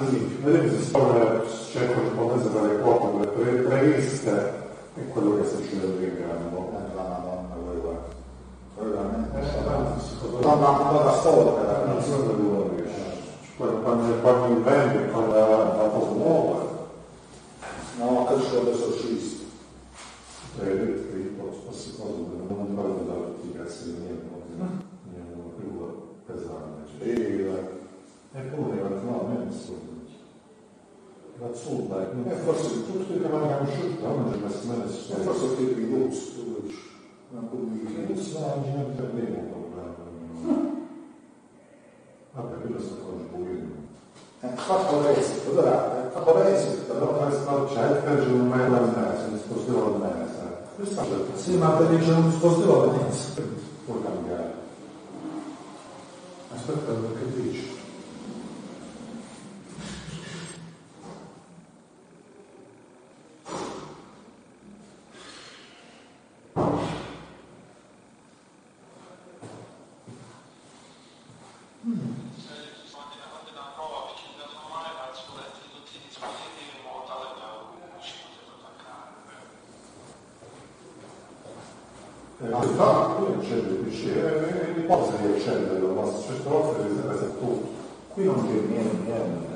[0.00, 0.40] di lì?
[0.42, 4.52] Vedete se nel cerco giapponese delle quote, quelle pre- previste,
[4.94, 6.70] e quello che succede in grano.
[6.96, 7.98] La Madonna, quella.
[8.78, 9.40] Veramente.
[10.40, 13.20] No, ma da storia, Non so da dove riesce.
[13.58, 16.61] Quando, quando invende, quando la cosa nuova,
[17.98, 19.44] No, che sono l'esorcista.
[20.58, 22.12] vedete che io queste cose
[22.48, 24.24] non parlo da tutti i cazzi di niente,
[24.56, 24.82] non
[25.14, 25.70] è più
[26.26, 26.90] pesante.
[26.98, 27.10] Sì,
[28.34, 29.90] Eppure, no, a me nessuno.
[31.38, 35.18] L'azzurra, E forse tutti che mi hanno conosciuto, non c'è nessuno e nessuno.
[35.22, 36.78] forse il tipo di gusto, tu dici.
[37.30, 38.00] Una pubblica.
[38.08, 39.94] Non si va a girare per bene un problema.
[42.34, 43.60] Vabbè, quello sta con il buio.
[44.40, 48.74] Eh, fatto l'esito, guardate, fatto l'esito, Pa res, to, kar sem na začetku že omenil
[48.76, 50.28] od mene, sem izpustil od mene.
[51.36, 53.12] Vsi imate nek že izpustil od mene.
[53.86, 54.40] Furkan ga.
[56.52, 57.81] A spet pa, kaj tiče?
[85.42, 87.80] Accendere ma certe volte devi sempre essere tutto.
[88.14, 89.50] Qui non c'è niente, niente.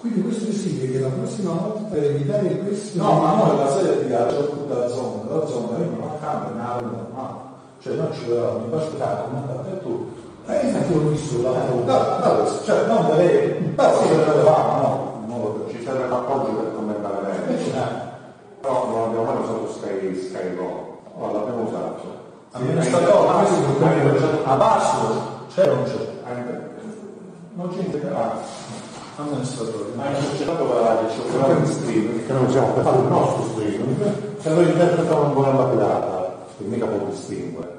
[0.00, 3.02] Quindi questo significa che la prossima volta per evitare questo...
[3.02, 6.62] No, ma noi la serie di calcio tutta la zona, la zona io non cambia
[6.62, 7.36] nada normale.
[7.80, 10.26] Cioè non ci volevamo mi aspettare come dappertutto.
[10.46, 11.50] Eh, infatti l'ho visto là.
[11.84, 15.26] Da, da questo, cioè non vedere, però sì, lo vedevamo, no?
[15.26, 17.52] Modo che Ci serve un appoggio per commentare bene.
[17.52, 18.06] Invece no.
[18.60, 20.98] Però non abbiamo mai usato Sky, Sky Go.
[21.16, 22.16] Oh, l'abbiamo usato.
[22.52, 23.28] Almeno stato
[24.44, 26.16] a basso, c'era o non c'era?
[27.54, 28.38] Non c'è integrato.
[29.16, 29.90] Amministratore.
[29.94, 33.42] Ma è successo che ci occupiamo di streaming, che noi siamo per fare il nostro
[33.50, 37.76] streaming, se noi interpretiamo un buona pirata, che mica può distinguere.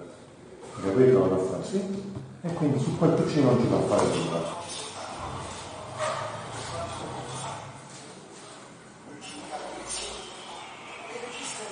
[0.84, 1.64] Capito cosa fa?
[1.64, 2.08] Sì.
[2.42, 4.40] E quindi su quel PC non ci fa fare nulla.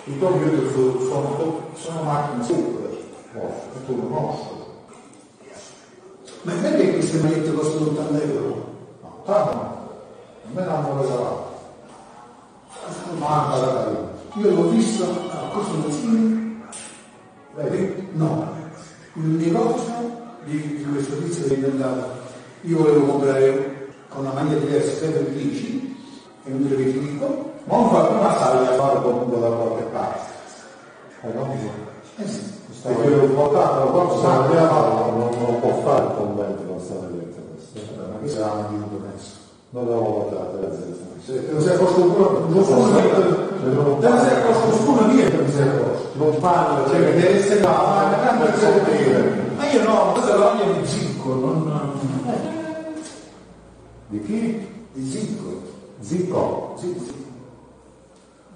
[0.10, 2.98] I computer sono, sono, macchine super,
[3.34, 4.48] che tu conosci.
[6.44, 8.76] Ma è vero che queste magliette costano 80 euro?
[9.02, 9.90] No, tanto no.
[10.46, 11.56] A me l'hanno regalato.
[13.18, 14.08] Ma la carina.
[14.36, 16.64] Io l'ho visto a questo mattino,
[17.56, 18.08] Vedi?
[18.14, 18.54] no,
[19.14, 22.26] in un negozio di, di questo tizio che è andato.
[22.62, 25.98] Io volevo comprare con una maglia diversa il 10
[26.46, 27.47] e non me lo dico.
[27.68, 30.20] Ma non fa una stavi a fare comunque da qualche parte.
[31.22, 31.54] Eh, no?
[32.16, 32.56] Eh sì.
[32.82, 37.42] Perché l'ho portato, quando sta andiamo, non, non può fare il commento con sta vedete
[37.52, 37.80] questo.
[37.98, 39.32] Ma chi sarà un minuto messo?
[39.72, 40.60] Non l'avevo votato.
[41.52, 45.58] Non si è accorto uno, non se non si è accorto uno niente, mi si
[45.58, 46.10] è accorto.
[46.14, 49.46] Non parla, Cioè, che deve essere ma per tanto sentire.
[49.58, 51.92] Ma io no, questa è la maglia di zinco, non...
[54.08, 54.68] Di chi?
[54.94, 55.76] Di zinco.
[56.00, 56.76] Zicco.
[56.78, 56.96] Sì,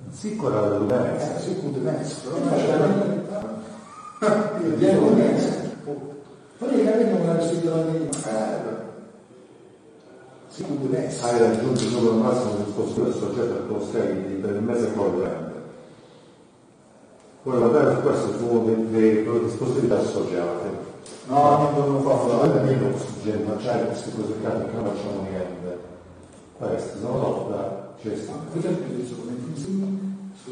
[0.09, 0.29] sì.
[0.29, 1.35] Zicco era dell'Udinese.
[1.35, 2.85] Eh, zinco di mezzo, però non c'era...
[4.61, 5.49] Io dico di mezzo.
[6.57, 7.33] Poi non la
[7.69, 8.09] la mia.
[8.09, 8.61] Eh,
[10.49, 11.25] zinco di mezzo.
[11.25, 15.49] Hai raggiunto il numero massimo di dispositivi associati al tuo schema per il mese corrente.
[17.43, 20.69] Poi vabbè, questo fu uno dei, dei, dei dispositivi associati.
[21.27, 25.79] No, non devo fare la meno ossigeno, ma c'hai queste cose che non facciamo niente.
[26.57, 28.31] Questi sono no, gesti.
[28.53, 29.39] Cosa è preso come?
[29.55, 29.71] Su,
[30.43, 30.51] su,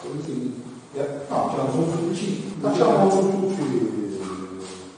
[0.00, 0.64] su, su,
[1.28, 2.60] No, Cioè, sono su PC.
[2.60, 4.18] facciamo tutti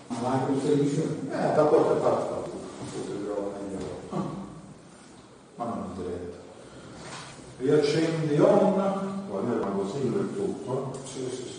[0.06, 1.16] Ma anche su televisione?
[1.28, 4.26] Eh, da qualche parte fa tutto il gioco meglio.
[5.56, 6.36] Ma non in diretta.
[7.58, 9.26] Riaccendi on.
[9.28, 10.92] Guarda, ma così per tutto.
[11.04, 11.57] Sì, sì, sì.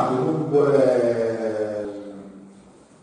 [0.00, 1.88] Tornando dunque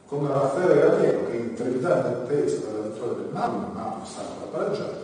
[0.07, 4.21] come Raffaele Gabriello che in trepidante attesa per la vittoria del Napoli, il Napoli sta
[4.21, 4.95] ancora pareggiato,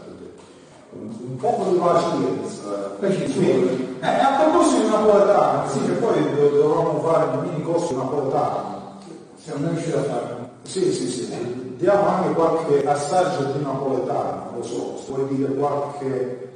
[0.94, 2.96] un, un poco di pazienza.
[3.32, 3.98] Sì.
[4.00, 8.98] Eh, a proposito di napoletano, sì, che poi dov- dovremmo fare il mini corso napoletano.
[9.36, 10.50] Siamo riusciti a farlo.
[10.64, 16.52] Sì, sì, sì, diamo anche qualche assaggio di napoletano, lo so, se vuoi dire qualche,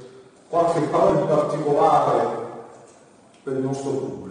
[0.48, 2.26] qualche parola in particolare
[3.42, 4.27] per il nostro pubblico.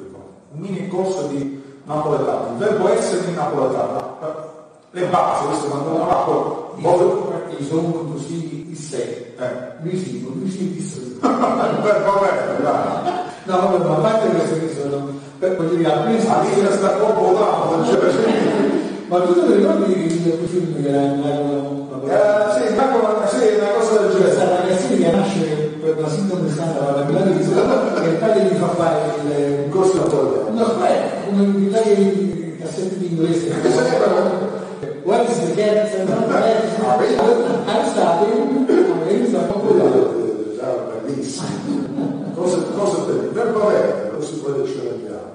[0.53, 4.17] Un mini corso di napoletano, il verbo essere in napoletano,
[4.91, 6.23] le basi, questo quando uno va
[7.57, 9.35] I sono così il sé.
[9.81, 10.99] Lui sì, lui sì, il sé.
[10.99, 13.25] il essere, dai.
[13.43, 15.09] No, vabbè, ma a parte questo che sono,
[15.39, 17.99] per voglio dire, a me sta poco votato, cioè,
[19.07, 21.23] Ma tu lo ricordi che quel film che era in
[22.09, 24.33] eh, sì, sì, una cosa del genere.
[24.33, 25.39] questa ragazzina che nasce
[25.81, 29.31] per una sindrome di Solo e il padre gli fa fare il
[29.65, 29.96] Il corso
[30.57, 33.53] No, aspetta, come in Italia i cassetti di inglese.
[35.03, 35.93] What is the cat?
[35.93, 36.97] I'm bellissimo.
[36.97, 37.27] Belle.
[43.21, 45.31] Il verbo avere, così poi ce l'abbiamo.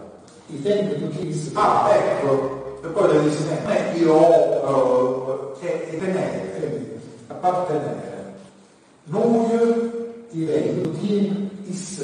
[0.49, 2.81] I tempi tu chi Ah, ecco.
[2.82, 8.35] E poi le dici, eh, io ho, eh, e tenere, appartenere.
[9.05, 12.01] Noi direi routine is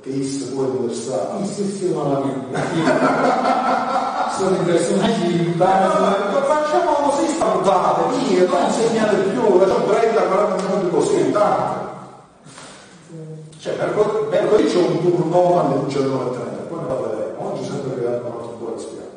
[0.00, 0.10] che
[0.54, 1.36] poi dove sta.
[1.42, 2.58] Istruzione alla mente.
[4.38, 5.98] Sono i personaggi di base.
[5.98, 11.88] Ma facciamo così stampate, via, non insegnate più, lasciamo 30-40 minuti così, tanto.
[13.58, 13.74] Cioè,
[14.30, 17.50] mercoledì, c'è un turno alle 19.30, poi ne parleremo.
[17.52, 19.08] Oggi sembra che abbiamo fatto la spiaggia.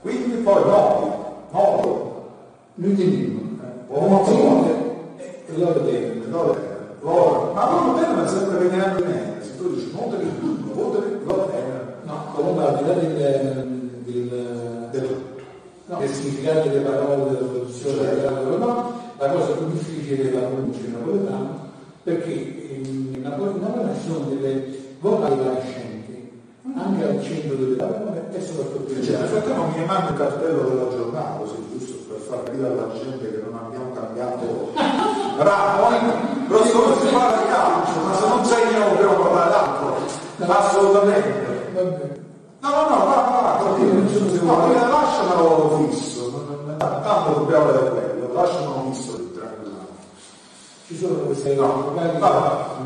[0.00, 1.06] Quindi poi noti,
[1.50, 2.30] noto,
[2.76, 3.42] ti dico.
[3.88, 4.24] Uomo
[5.16, 6.24] E loro devono.
[6.30, 6.73] loro,
[7.04, 10.74] loro, ma loro bene mi sembra che neanche niente, se tu dici nota di tutto,
[10.74, 13.14] nota di loro bene, No, comunque al di là del,
[14.04, 15.42] del, del tutto.
[15.86, 18.14] no, del significato delle parole della traduzione Certo.
[18.16, 21.58] della parola, la cosa più difficile è la pronuncia in napoletano,
[22.02, 26.30] perché in napoletano ci sono delle vocali varescenti,
[26.76, 30.62] anche al centro delle parole e soprattutto in Cioè, nel frattempo mi manda il cartello
[30.68, 34.72] della giornata, così giusto per far capire alla gente che non abbiamo cambiato
[35.38, 36.48] ramo, eh.
[36.48, 39.96] Grosso modo si parla di calcio, ma se non sei io dobbiamo parlare d'altro.
[40.46, 41.52] Assolutamente.
[42.60, 44.56] No, no, no, va, va, va, continua.
[44.56, 49.78] No, io lasciamelo fisso, non- non- tanto dobbiamo vedere quello, lasciamelo fisso lì, tranquillo.
[50.86, 51.92] Ci sono queste No,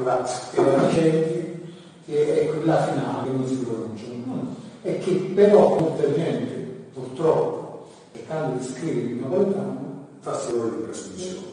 [0.03, 0.63] grazie.
[0.63, 1.73] varescenti
[2.07, 8.57] che è quella finale che non si pronunciano e che però molta gente purtroppo cercando
[8.59, 9.77] di scrivere in napoletano
[10.21, 11.47] Fasti loro di presunzione.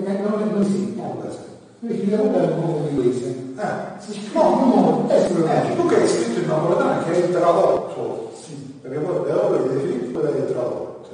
[0.00, 1.50] Canzoni non si intende
[1.80, 5.96] invece devo dare un po' di inglese Eh, scrive in modo testo eh, tu che
[5.96, 8.54] hai scritto in napoletano che hai tradotto, sì.
[8.80, 11.10] perché poi le opere di Filippo le hai tradotte.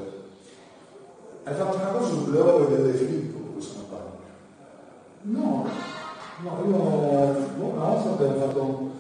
[1.44, 4.16] Hai fatto una cosa sulle opere di Filippo, se non sbaglio.
[5.22, 5.66] no
[6.40, 6.76] no io
[7.72, 8.90] una volta abbiamo fatto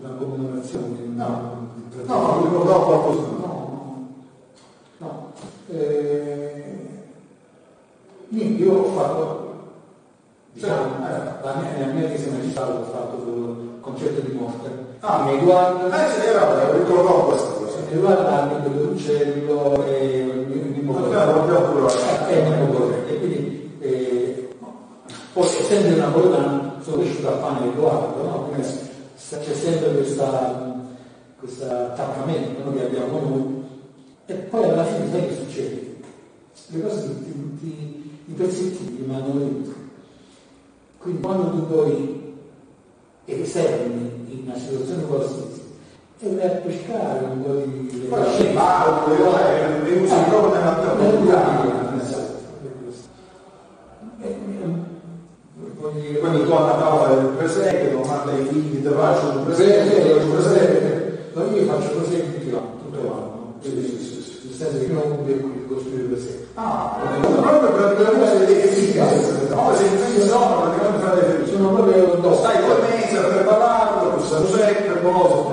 [0.00, 1.70] una commemorazione di No.
[2.04, 3.20] No, non ricordavo qualcosa.
[3.20, 4.08] no no
[4.98, 5.32] no
[5.68, 6.81] eh,
[8.32, 9.50] niente io ho fatto
[10.52, 11.44] diciamo, eh.
[11.44, 15.28] la mia, la mia tesi magistrale l'ho fatto sul concetto di morte Ah.
[15.30, 17.78] riguarda Eh sì, era, ricordavo questa cosa.
[17.88, 21.92] che riguarda l'ambito dell'uccello e il Abbiamo, abbiamo pure
[22.28, 24.48] e il quindi eh,
[25.32, 28.48] poi essendo napoletano sono cresciuto al pane di Edoardo, no?
[28.48, 28.68] Quindi
[29.16, 30.80] c'è sempre questa,
[31.38, 32.72] questo attaccamento no?
[32.76, 33.64] che abbiamo noi
[34.26, 35.96] e poi alla fine sai che succede?
[36.68, 38.01] Le cose ti, ti-
[38.32, 39.74] i pezzettini rimangono dentro.
[40.98, 42.34] Quindi quando tu poi
[43.26, 45.60] esterni in una situazione qualsiasi,
[46.20, 48.06] e vai a pescare un po' di...
[48.08, 50.94] Poi ci le cose, le usi proprio nella tua
[56.20, 60.30] quindi tu a Natale il presepe, lo manda ai figli, ti faccio un presepe, il
[60.30, 61.30] presepe.
[61.34, 64.01] No, io faccio presepe tutti l'anno, tutto l'anno.
[64.62, 66.46] Senso che io non devo costruire presepe.
[66.54, 69.54] Ah, proprio per le cose di efficacia.
[69.54, 71.52] No, se in sono praticamente fare le felici.
[71.52, 75.50] Sono proprio No, stai due mesi a prepararlo, questo presepe, cose.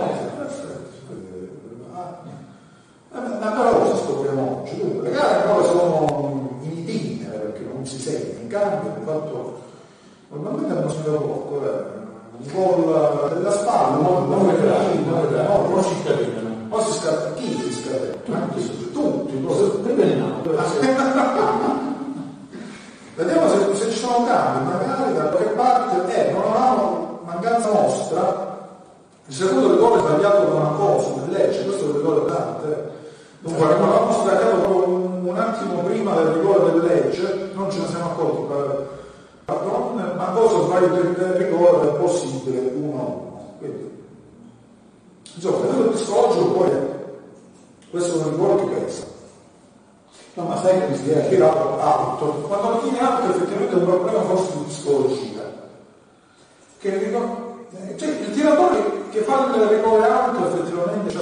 [3.12, 4.78] Ma però cosa scopriamo oggi?
[4.80, 9.60] Dunque, le gare poi sono in itinere perché non si sente, in cambio hanno fatto
[10.30, 11.84] normalmente hanno spiegato poco, eh.
[12.38, 15.00] un gol della spalla, Non non è è grave,
[15.70, 16.56] non si scatenano.
[16.70, 18.79] o si scatta, chi si scatta?
[23.16, 28.58] Vediamo se, se ci sono cambi, magari da qualche parte, eh, non avevamo mancanza nostra,
[29.26, 32.92] il secondo rigore sbagliato da una cosa, del Lecce, questo è il rigore Dante.
[33.42, 37.88] Dunque, non avevamo proprio un, un attimo prima del rigore del Lecce, non ce ne
[37.88, 38.88] siamo accorti, per-
[39.46, 43.56] pardon, ma cosa sbaglio il rigore è possibile, uno.
[43.58, 44.04] Quindi,
[45.36, 46.70] insomma, il psicologico poi
[47.92, 49.18] questo è un rigore che pensa.
[50.34, 51.28] No, ma sai come si è?
[51.28, 55.42] tirato alto, quando alla fine alto effettivamente è un problema forse di psicologia.
[56.80, 61.14] Che eh, cioè, il tiratore che fa il rigore alto effettivamente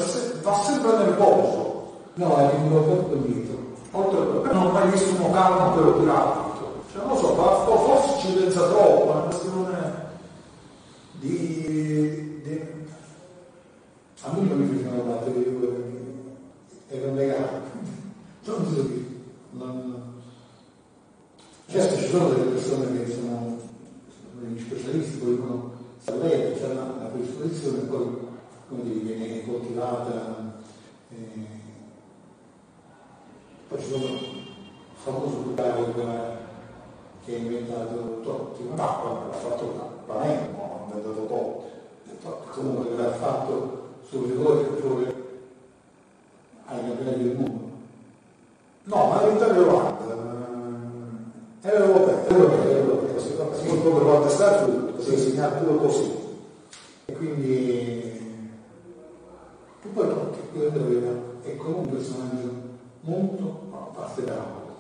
[0.42, 1.68] va sempre nervoso.
[2.16, 3.58] No, è un po' dietro.
[3.92, 6.84] Oltre a non ho mai visto uno calmo che lo tira alto.
[6.92, 10.06] Cioè, non lo so, fa- forse ci pensa troppo, è una questione
[11.14, 12.86] di, di
[14.22, 15.96] A me non mi facevano parte di rigore,
[16.90, 17.66] era
[18.48, 19.06] legame.
[19.52, 19.66] Non.
[19.78, 20.14] Non...
[21.70, 23.58] Certo ci sono delle persone che sono
[24.40, 28.18] degli specialisti, poi uno sa lei, c'è una, una predisposizione, poi
[28.70, 30.62] come dire, viene coltivata.
[31.10, 31.46] eh,
[33.68, 34.46] Poi ci sono il
[34.94, 35.94] famoso Bucario
[37.26, 41.70] che ha inventato Totti, ma quando l'ha fatto Palermo, ha inventato poco.
[42.52, 45.14] comunque l'ha fatto sul rigore proprio
[46.68, 47.67] ai campionati del mondo.
[48.90, 49.84] No, ma Olanda è europea,
[51.62, 56.12] è vabbè, poi proprio quando è stato così, segnato pure così.
[57.06, 58.16] E quindi
[59.84, 60.06] e poi
[60.54, 61.12] quello doveva,
[61.44, 62.52] è comunque un personaggio
[63.02, 64.76] molto, a parte bravo,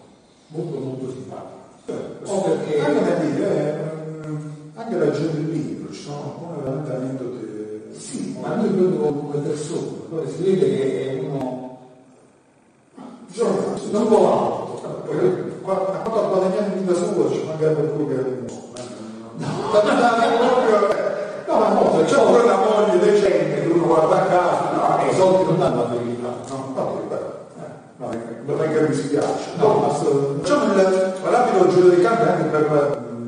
[0.47, 2.31] molto molto simpatico.
[2.31, 6.91] O perché Anche nel dire, ehm, anche la gente del libro, ci sono alcune veramente
[6.93, 7.99] aneddote.
[7.99, 11.65] sì, ma lui proprio come persona, poi si vede che è uno
[13.29, 14.81] Giornale, non può
[15.63, 18.45] qua- a quanto a guadagnare in vita sua ci mancherebbe più che un
[21.47, 25.15] No, ma no, C'è pure una moglie decente che uno guarda a casa, no, i
[25.15, 26.27] soldi non danno la verità.
[26.49, 28.09] no, no, beh, eh, no,
[28.45, 29.51] non è che mi si piace.
[29.55, 29.95] No,
[30.41, 32.67] Diciamo il rapido giro di campo anche per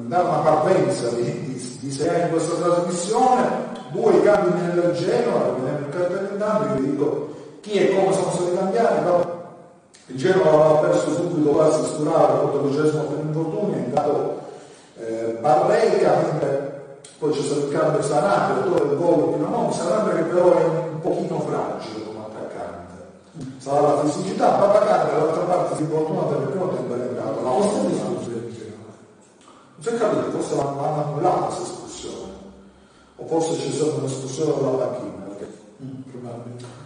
[0.08, 3.48] dare una parvenza di, di, di se in questa trasmissione,
[3.92, 7.28] due cambi nel Genoa, nel calendario, vi dico
[7.62, 9.29] chi e come sono stati cambiati, però
[10.10, 14.40] il Genoa aveva perso subito quasi sturare il quattordicesimo per infortunio, è entrato
[14.98, 20.16] eh, Barreca, mentre poi c'è stato il cambio Sarabia, l'autore del gol di Ramon, Sarabia
[20.16, 22.94] che però è un pochino fragile come attaccante.
[23.60, 27.40] Sarà la fisicità, Babacar dall'altra parte si infortuna per il primo tempo è entrato.
[27.40, 28.94] Sta non discusso del Genoa?
[29.80, 32.32] si è capito, forse l'hanno annullata questa espulsione.
[33.18, 35.24] O forse c'è stata un'espulsione dalla panchina.
[35.28, 36.02] perché- Mm.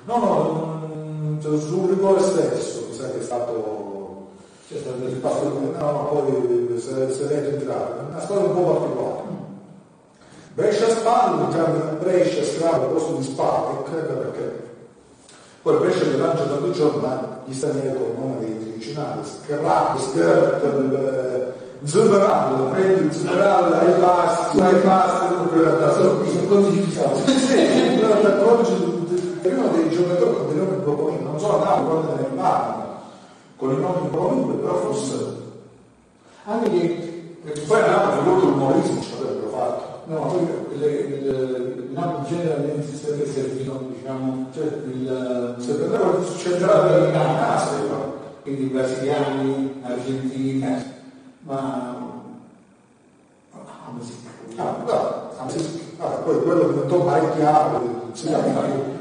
[0.05, 4.27] No, no, mm, cioè, sul rigore stesso, mi sa che è stato
[4.67, 7.97] C'è stato il passo no, no, poi se, è.
[7.99, 9.21] È una storia un po' particolare.
[10.53, 14.71] Brescia cambia Brescia Scravo al posto di Spallo, credo perché
[15.61, 19.21] poi Brescia che lancia da due giorni, ma gli stranieri con il nome dei tricinali,
[19.23, 21.53] Scravo, Skirt,
[21.85, 27.15] Zuberal, prendi Zuberal, ai passi, ai passi, quello che Sono fissato.
[27.25, 28.83] sì, però per oggi
[29.41, 32.82] dei giocatori con dei nomi proponibili, non so a Napoli quando ne arrivavano,
[33.63, 35.41] con i nomi proponibili, però forse
[36.43, 37.11] Anche che
[37.43, 40.11] perché poi a Napoli molto umorismo ci avrebbero fatto.
[40.11, 46.37] No, poi le, il Napoli generalmente si serve servino, diciamo, cioè il Se prendevano il
[46.37, 47.69] centrale in in casa,
[48.41, 50.59] quindi brasiliani, argentini,
[51.39, 51.95] ma
[53.51, 54.13] ah, ma sì.
[54.57, 55.31] ah, no,
[55.99, 58.91] ah, poi quello diventò mai chiaro, si chiama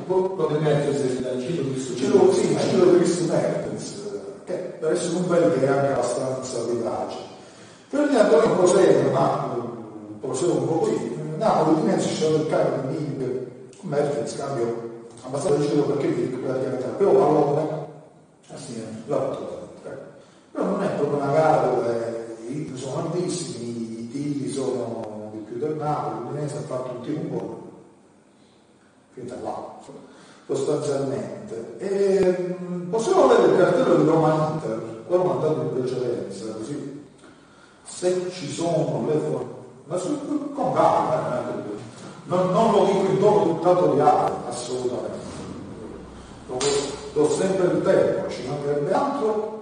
[0.60, 1.97] Mertens dal Cilo Cristo
[2.32, 3.91] sì, Cilo Cristo Mertens,
[4.53, 7.16] che per essere un bel che è anche abbastanza vivace.
[7.89, 9.57] Per gli attori prosegue, ma
[10.20, 11.20] prosegue un po' così.
[11.37, 13.47] Napoli di mezzo ci sono il cambio di Bing,
[13.81, 14.91] Mertens, cambio
[15.24, 17.87] abbastanza deciso perché Bing praticamente però pallone,
[18.49, 19.61] eh sì, la battuta.
[20.53, 25.39] Però non è proprio una gara dove i ritmi sono altissimi, i tiri sono di
[25.39, 27.61] più del Napoli, l'Udinese ha fatto un tiro un po'
[29.15, 29.79] finita là,
[30.47, 31.78] sostanzialmente.
[31.78, 32.56] E,
[32.90, 37.01] possiamo vedere il cartello di Roma Inter, quello mandato in precedenza, così
[37.85, 39.51] se ci sono le forme,
[39.85, 41.52] ma su, con calma, eh,
[42.24, 45.20] non, non, lo dico in tono dittatoriale, assolutamente.
[46.47, 46.59] Do,
[47.12, 49.60] do sempre il tempo, ci mancherebbe altro,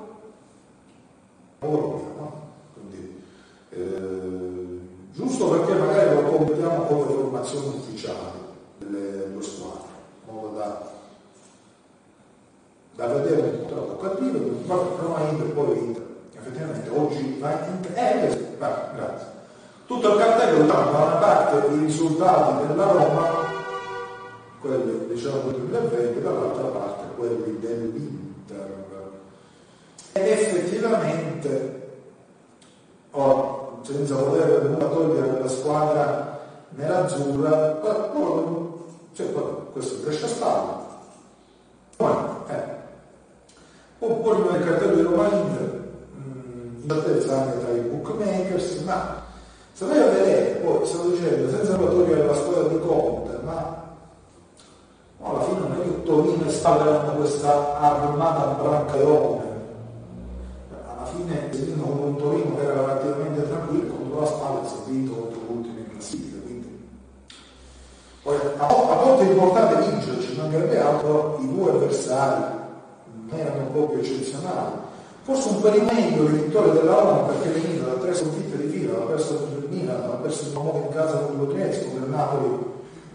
[1.60, 2.42] ora no?
[2.74, 3.22] Quindi,
[3.70, 4.80] eh,
[5.12, 8.38] giusto perché magari lo competiamo come formazione ufficiale
[8.78, 9.89] delle due squadre,
[10.32, 10.80] modo da,
[12.94, 16.08] da vedere un po' troppo cattivo, Roma Inter poi Inter.
[16.36, 19.26] Effettivamente oggi va Inter, eh, va, grazie.
[19.86, 23.28] Tutto il cartello dà da una parte i risultati della Roma,
[24.60, 28.28] quelli diciamo del 2020, dall'altra parte quelli dell'Inter.
[30.12, 31.88] Ed effettivamente,
[33.10, 36.40] oh, senza voler nulla togliere la squadra
[36.70, 37.80] nell'azzurra,
[39.12, 39.32] cioè,
[39.72, 40.88] questo è Brescia Spalla.
[42.48, 42.78] Eh.
[43.98, 45.88] Oppure nel cartello di Roma Inter,
[46.80, 49.22] incertezza anche tra i bookmakers, ma
[49.72, 53.96] se vai a poi stavo dicendo, senza togliere la squadra di Conte, ma
[55.18, 59.48] no, alla fine non è che Torino sta avendo questa armata brancaione.
[60.86, 61.48] Alla fine
[61.80, 65.90] con un Torino che era relativamente tranquillo, contro la spalla è vinto contro l'ultimo in
[65.90, 66.38] classifica.
[66.42, 66.88] Quindi.
[68.22, 72.42] Poi, a, volte è importante vincere, ci mancherebbe altro, i due avversari
[73.28, 74.88] non erano proprio eccezionali
[75.22, 79.02] Forse un meglio il vittoria della Roma perché veniva da tre sconfitte di fila, ha
[79.02, 82.58] perso il Milan, ha perso il modo in casa contro l'Udinese, contro il Napoli,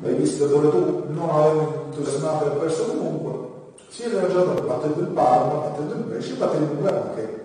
[0.01, 3.33] l'hai visto dove tu non avevi entusiasmato e ha perso comunque.
[3.89, 7.43] Si è rilanciato battendo il Parma, battendo il Brescia, battendo il Milan che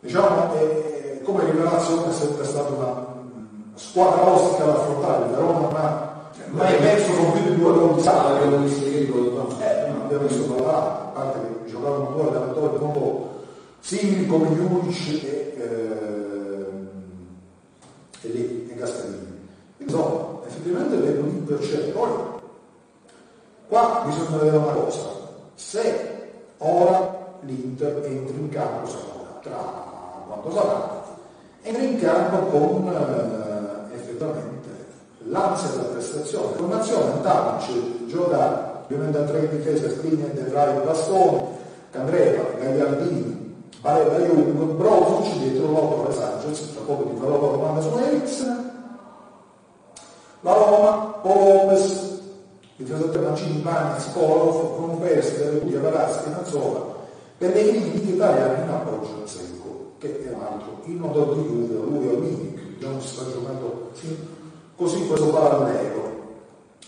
[0.00, 3.06] diciamo è, come rivelazione è sempre stata una
[3.74, 5.68] squadra ostica da affrontare, la Roma
[6.46, 10.54] ma mai perso con più di due che abbiamo visto ieri eh, non abbiamo visto
[10.54, 13.36] parlare, a parte che giocavano due allenatori molto
[13.80, 16.68] simili come Juric e, eh,
[18.22, 19.48] e, lì, e Castellini.
[19.78, 21.90] Insomma, effettivamente vedo lì per c'è.
[21.90, 22.10] Poi,
[23.68, 25.06] qua bisogna vedere una cosa,
[25.54, 29.86] se ora l'Inter entra in campo, sarà tra
[30.26, 31.04] quanto sarà,
[31.62, 34.57] entra in campo con eh, effettivamente
[35.28, 36.54] l'ansia della prestazione.
[36.56, 41.42] Formazione Tadic gioca ovviamente a tre in difesa, Skriniar, De Vrij, Bastoni,
[41.90, 47.96] Candreva, Gagliardini, Barella Jung, Brozovic dietro l'Otto Sanchez, tra poco ti farò la domanda su
[47.96, 48.70] Eriksen,
[50.40, 52.20] la Roma, Popes,
[52.76, 56.96] difensore Mancini, Bagni, Skolov, con Persi, Ludia, Velaschi, Nazzola,
[57.36, 61.74] Pellegrini, gli italiani in appoggio al secco, che è un altro, il nodo di Juve,
[61.74, 63.90] lui è Milik, non si sta giocando
[64.78, 66.06] così questo parallelo.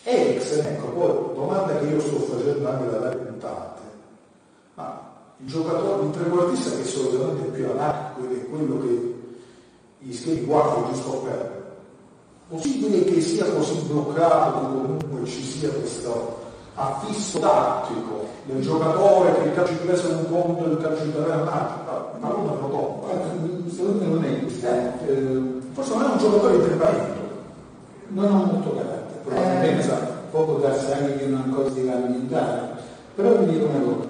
[0.04, 3.80] Eriksen, ecco, poi domanda che io sto facendo anche dalle puntate,
[4.74, 9.14] ma il giocatore, il trequartista che solitamente è più anarchico ed è quello che
[9.98, 11.58] gli schieri guardi giusto per
[12.48, 16.38] possibile che sia così bloccato che comunque ci sia questo
[16.74, 21.44] affisso tattico del giocatore che il calcio inglese è un conto e il calcio italiano
[21.44, 23.06] ma non è rotondo
[23.68, 24.66] secondo me non è questo.
[24.66, 25.42] Eh,
[25.72, 27.19] forse non è un giocatore temperamento
[28.10, 30.12] non ha molto carattere probabilmente eh, esatto.
[30.30, 32.76] può darsi anche che non cosa di alimentare
[33.14, 34.08] però vi dico una cosa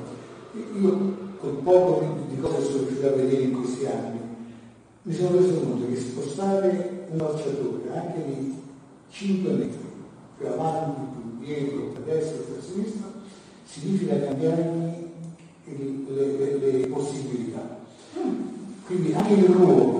[0.52, 4.18] io con poco di cose sono riuscito a vedere in questi anni,
[5.02, 8.54] mi sono reso conto che spostare un calciatore anche di
[9.10, 9.78] 5 metri,
[10.36, 13.06] più avanti, più dietro, per destra, per sinistra,
[13.64, 15.08] significa cambiargli
[15.64, 17.78] le, le, le possibilità.
[18.86, 19.99] Quindi anche il ruolo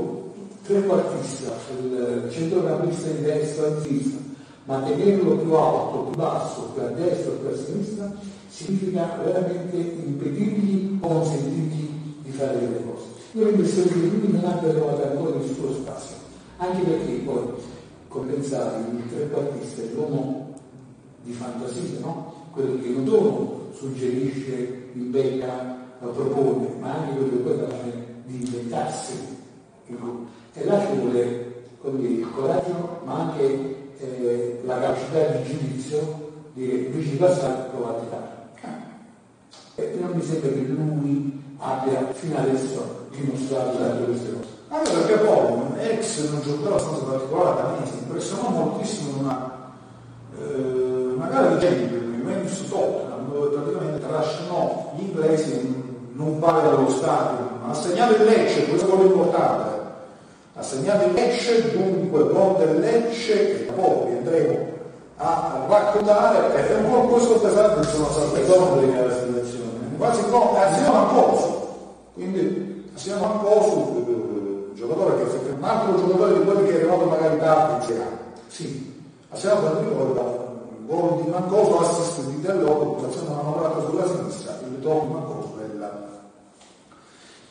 [0.70, 4.20] trequartista, il centrocampista di destra e sinistra,
[4.64, 8.12] ma tenerlo più alto, più basso, più a destra o più a sinistra,
[8.48, 11.88] significa veramente impedirgli o consentirgli
[12.22, 13.04] di fare delle cose.
[13.32, 16.16] Io ho l'impressione che lui non abbia trovato ancora il suo spazio,
[16.58, 17.44] anche perché poi,
[18.06, 20.54] come pensate, il trequartista è l'uomo
[21.24, 22.48] di fantasia, no?
[22.52, 29.38] quello che non solo suggerisce, inventa, propone, ma anche quello che poi capace di inventarsi.
[30.52, 37.16] E là ci vuole il coraggio, ma anche eh, la capacità di giudizio di di
[37.16, 38.38] passare provate fare.
[39.76, 44.58] E non mi sembra che lui abbia fino adesso dimostrato tutte queste cose.
[44.90, 49.72] Perché poi un ex in un giocatore abbastanza particolare danese impressionò moltissimo una,
[50.38, 55.52] eh, una gara di genere, il Juventus Tottenham, dove praticamente trascinò gli inglesi
[56.12, 57.48] in un paio dello stadio.
[57.66, 59.79] Ha segnato il Lecce, questo è importante.
[60.60, 64.58] Ha segnato il Lecce, dunque gol del Lecce, che poi vi andremo
[65.16, 69.96] a raccontare, è un po' questo pesante sono state complica la situazione.
[69.96, 71.66] Quasi no, assieme a Cosu.
[72.12, 77.04] Quindi assieme a Cosu, eh, giocatore che un altro giocatore di quelli che è arrivato
[77.06, 78.06] magari tardi in Serie A.
[78.48, 84.06] Sì, assieme a ricorda il gol di Mancoso, assist di Dell'Oro, facendo una manovata sulla
[84.06, 85.39] sinistra, il ritorno di Mancoso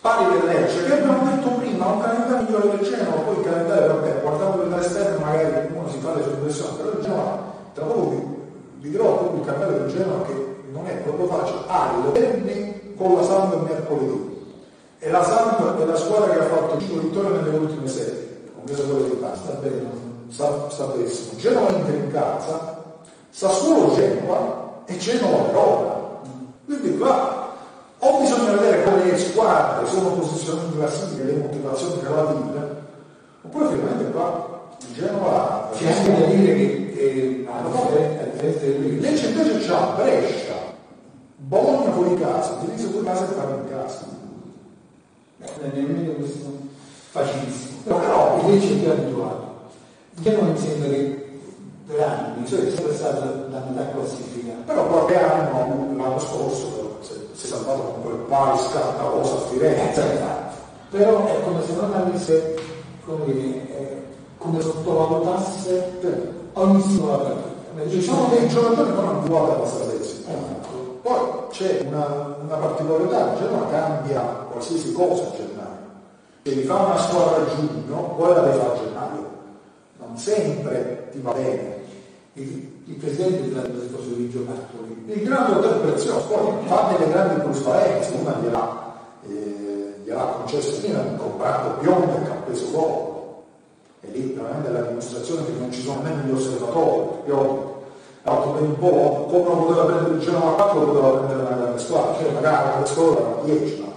[0.02, 3.88] pari del Lecce, che abbiamo detto prima, un calendario migliore del Genoa, poi il calendario,
[3.96, 7.44] vabbè, guardandolo dall'esterno magari uno si fa le sue impressioni, però il Genoa,
[7.74, 11.94] tra poco vi, dirò proprio il calendario del Genoa che non è proprio facile, ha
[11.98, 14.38] il venerdì con la Samp mercoledì.
[15.00, 18.84] E la Samp è la squadra che ha fatto 5 vittorie nelle ultime 6, compreso
[18.84, 19.86] quelle di Pasta, sta bene,
[20.30, 21.38] sta, sta benissimo.
[21.38, 22.84] Genova Inter in casa,
[23.30, 25.98] Sassuolo Genova e Genova Roma.
[26.66, 27.39] Quindi qua
[28.00, 32.76] o bisogna vedere come le squadre sono posizionate in classifica, le motivazioni relative,
[33.42, 34.50] oppure finalmente qua
[34.94, 40.54] Genova c'è anche da dire che eh, a differenza del Lecce invece c'ha Brescia,
[41.36, 44.06] Bologna fuori casa, Udinese fuori casa e Parma in casa.
[45.38, 46.58] Non è nemmeno questo
[47.12, 47.80] facilissimo.
[47.84, 49.48] Però, però il Lecce è più abituato.
[50.22, 51.30] Genova mi sembra che
[51.88, 54.54] per anni cioè, è sempre stato la metà classifica.
[54.66, 56.89] Però qualche anno, l'anno scorso,
[57.40, 60.04] si è salvato con quel pari scattarosa a Firenze.
[60.90, 62.56] Però è come se non avesse,
[63.06, 64.04] come dire,
[64.38, 65.92] come sottovalutasse
[66.54, 67.90] ogni singola partita.
[67.90, 70.28] Ci sono dei giocatori non abituati alla strategia.
[71.02, 71.20] Poi
[71.52, 74.22] c'è una, una particolarità, il Genoa cambia
[74.52, 75.78] qualsiasi cosa a gennaio.
[76.44, 79.30] Se vi fa una squadra a giugno, poi la devi fare a gennaio.
[79.98, 81.79] Non sempre ti va bene.
[82.34, 85.04] Il, il presidente della discorso di giocatori.
[85.08, 88.94] Il grande hotel prezioso, poi fa delle grandi plusvalenze, una gliel'ha,
[89.28, 93.10] eh, gliel'ha concesso Milan comprando Pionte che ha preso loro
[94.02, 97.32] e lì veramente la dimostrazione che non ci sono nemmeno gli osservatori,
[98.24, 101.56] ha fatto per un po', come non poteva prendere il Genova 4 poteva prendere una
[101.56, 103.88] grande squadra, cioè magari la squadra era 10, ma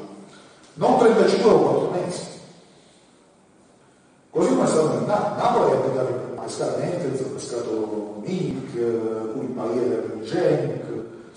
[0.75, 2.21] non 35 o 4 mesi.
[4.31, 10.83] Così come è stato nel Napoli ha tentato di ha pescato Mink, Curipaliere per Genk,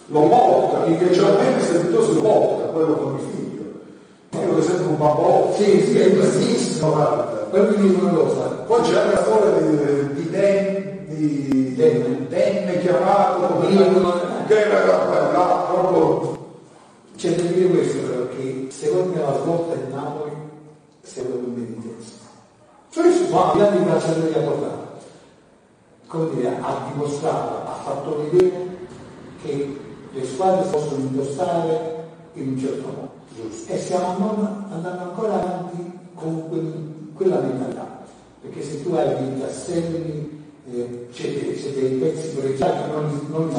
[0.08, 3.64] Lobotka, il che c'è almeno servitoso Lobotka, quello con il figlio.
[4.42, 5.54] Io che sembra un bambino.
[5.56, 7.24] Sì, sì, è bellissimo, guarda.
[7.50, 8.42] Poi mi dico una cosa.
[8.68, 13.60] Poi c'è la storia di, di Den, di Den, Den chiamato,
[14.48, 16.34] che era là, proprio...
[17.18, 20.32] C'è da dire questo però, che secondo me la svolta in Napoli
[21.02, 21.66] è stata un.
[22.90, 23.32] Sì, sì.
[23.32, 24.85] Ma al di là di che ha portato,
[26.08, 28.78] come dire, ha dimostrato, ha fatto vedere
[29.42, 29.80] che
[30.12, 32.04] le squadre possono impostare
[32.34, 33.12] in un certo modo.
[33.36, 33.72] Giusto.
[33.72, 34.30] E stiamo
[34.70, 38.04] andando ancora avanti con quel, quella mentalità.
[38.42, 43.56] Perché se tu hai dei tasselli, eh, c'è, c'è, dei pezzi collegiati, non, non li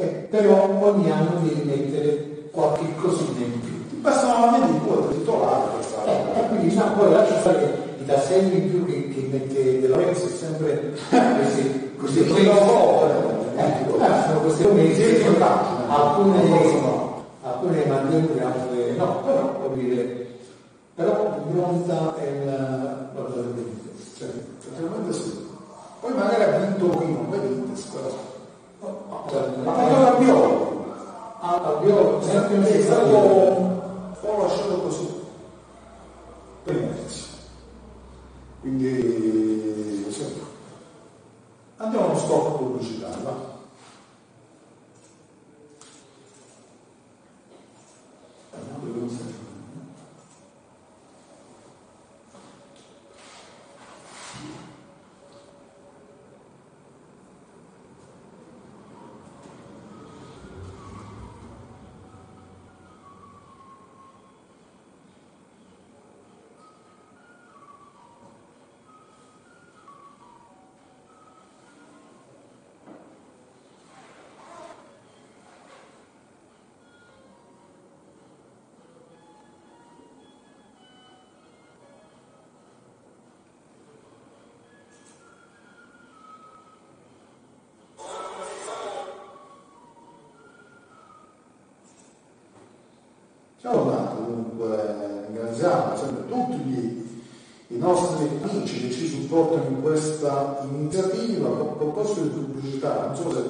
[0.00, 3.88] eh, però ogni anno devi mettere qualche cosina in più.
[3.90, 6.10] Ti basta solamente il tuo titolare per fare.
[6.10, 10.26] Eh, e quindi no, poi lascia stare i tasselli in più che, che della Lorenzo
[10.26, 10.94] è sempre
[11.38, 12.46] questi, questi questi
[13.60, 15.24] eh, sono queste mesi,
[15.88, 16.40] alcune,
[17.42, 20.26] alcune mantengono, altre no, però vuol dire,
[20.94, 24.18] però Bronza è una cosa del Benitez.
[24.18, 24.28] Cioè,
[24.58, 25.48] effettivamente sì.
[26.00, 28.10] Poi magari ha vinto qui, non Benitez, però.
[29.62, 30.84] Ma poi la Biolo.
[31.40, 35.08] Ah, Biolo, sempre è stato un po' lasciato così.
[36.64, 37.29] Per inerzia.
[38.60, 40.38] Quindi sì.
[41.78, 43.22] andiamo a uno stop pubblicitario.
[43.22, 43.58] Va.
[93.60, 97.00] Ciao Marco, dunque ringraziamo sempre tutti gli
[97.66, 103.30] i nostri amici che ci supportano in questa iniziativa, con proposito di pubblicità, non so
[103.30, 103.44] se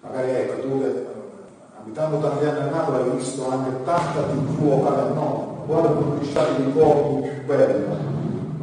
[0.00, 1.06] magari ecco, tu che eh,
[1.80, 6.64] abitando tanti anni a Napoli hai visto anche tanta tv locale no, quale pubblicità di
[6.64, 7.94] ricordi più bella,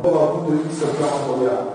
[0.02, 1.72] proprio dal punto di vista più amatoriale.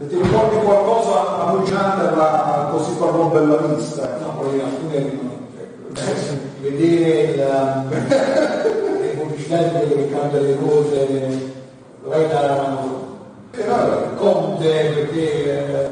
[0.00, 4.16] E ti ricordi qualcosa allucinante ma così proprio bella vista?
[4.18, 6.29] No, poi alcune eh,
[6.70, 11.52] vedere la, le pubblicità di quello che cambia le cose
[12.04, 12.82] vai da
[13.52, 15.90] eh, Conte perché eh, eh,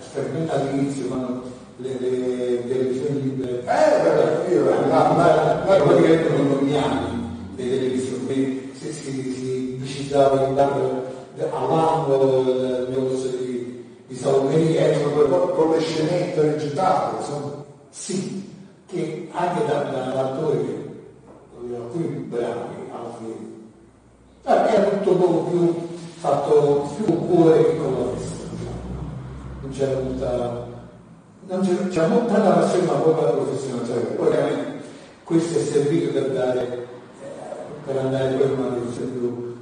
[0.00, 1.42] sperimenta all'inizio quando
[1.76, 3.60] le, le televisioni libere.
[3.60, 8.70] Eh, beh, io, ma poi diventano gli anni le televisioni?
[8.78, 11.10] Si, si, si decidava di dare
[11.50, 17.64] all'angolo il negozio di, di Salomeria con le scenette regitate insomma.
[17.90, 18.51] sì
[18.92, 23.60] che anche da, da, da attori che alcuni bravi altri
[24.42, 25.74] era tutto poco più
[26.18, 28.80] fatto più cuore che con la testa diciamo.
[29.62, 30.66] non c'era tutta
[31.46, 34.84] non c'era, c'era molta la passione ma poca la professionalità poi chiaramente
[35.24, 39.56] questo è servito per dare eh, per andare poi in una direzione più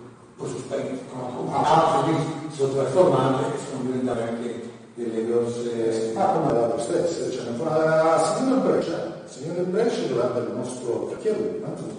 [1.52, 7.44] altri che sono trasformate e sono diventate anche delle grosse ah come la stessa cioè,
[7.64, 8.99] la signora Brescia
[9.30, 11.98] signora Brescia durante il nostro perché lui tanto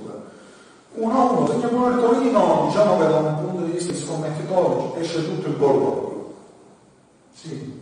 [0.97, 5.47] 1-1, segna il Torino, diciamo che da un punto di vista di scommettitori esce tutto
[5.47, 6.33] il proprio.
[7.33, 7.79] Sì.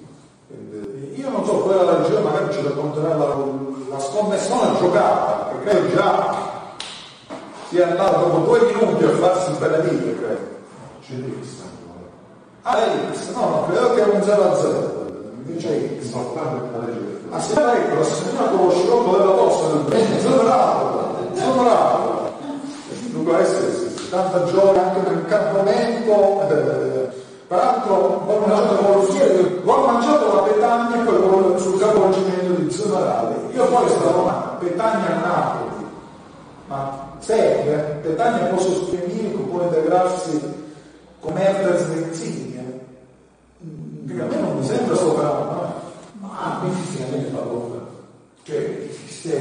[1.15, 3.35] Io non so, poi la regia magari ci racconterà la,
[3.89, 6.47] la scommessione giocata, credo già
[7.69, 10.57] sia andato dopo due minuti a farsi benedire, credo.
[11.01, 11.47] C'è X.
[12.61, 12.77] Ah,
[13.11, 15.47] X, no, no, credo che era un 0-0.
[15.47, 16.05] Invece X.
[16.05, 17.08] Importante la legge.
[17.37, 22.31] Sì, ecco, la signora con lo scirocco della tosse del bene, sono bravo, sono bravo.
[23.11, 27.09] Doveva essere tanta gioia anche nel campamento, eh,
[27.47, 33.35] peraltro ho mangiato con lo schiero, ho mangiato la Petagna sul capovolgimento di Zonarale.
[33.53, 35.85] Io poi stavo a Petagna a Napoli,
[36.67, 40.67] ma serve, Petagna può sostenere che può integrarsi
[41.21, 42.83] come Hertz Mezzini,
[44.07, 45.68] perché a me non mi sembra sopra,
[46.49, 47.87] ma qui fisicamente fa paura.
[48.43, 49.31] Cioè, se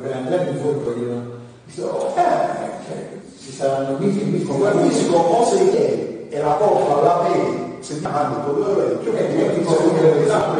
[0.00, 4.44] per andare in fuoco io dico, eh, cioè, ci saranno e miti.
[4.44, 9.12] Quel fisico o sei che e la porta alla peli, settimana dopo due ore, più
[9.12, 10.58] che ti ti può dire esatto.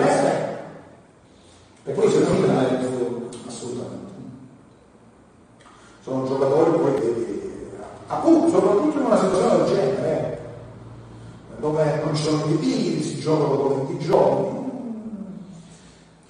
[1.85, 4.13] E poi c'è non è assolutamente.
[6.03, 7.71] Sono giocatori poi che,
[8.07, 10.41] appunto, soprattutto in una situazione del genere,
[11.57, 14.60] eh, dove non ci sono i tiri, si giocano dopo 20 giorni,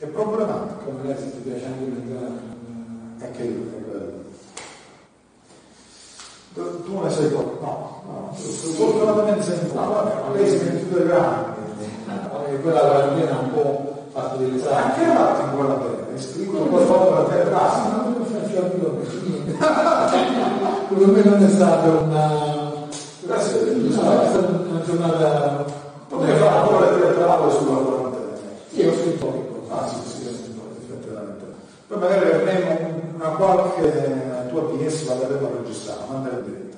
[0.00, 0.90] è problematico.
[1.04, 3.78] Se ti piace anche io,
[6.54, 11.58] tu ne sei poco, no, no, fortunatamente sei poco, lei si è 22 grandi.
[12.62, 14.74] Quella quarantena un po' fatto delle sale.
[14.74, 17.74] Anche l'altro in quella bene, è scritto qualcosa da te atrás.
[17.86, 18.60] Ma non lo faccio
[19.22, 19.56] niente.
[20.88, 22.48] Per me non è stata una.
[24.84, 25.64] Giornata.
[26.08, 28.36] Potrei fare ancora tre parole sulla quarantena.
[28.70, 31.44] Io ho scritto ho scritto effettivamente.
[31.86, 36.68] Poi magari avremo una qualche tua PS la verremo a registrare, mandare in diretta.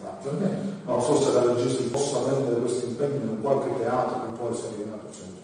[0.85, 4.77] Non so se la registri possa prendere questo impegno in qualche teatro che può essere
[4.77, 5.41] diventato sempre.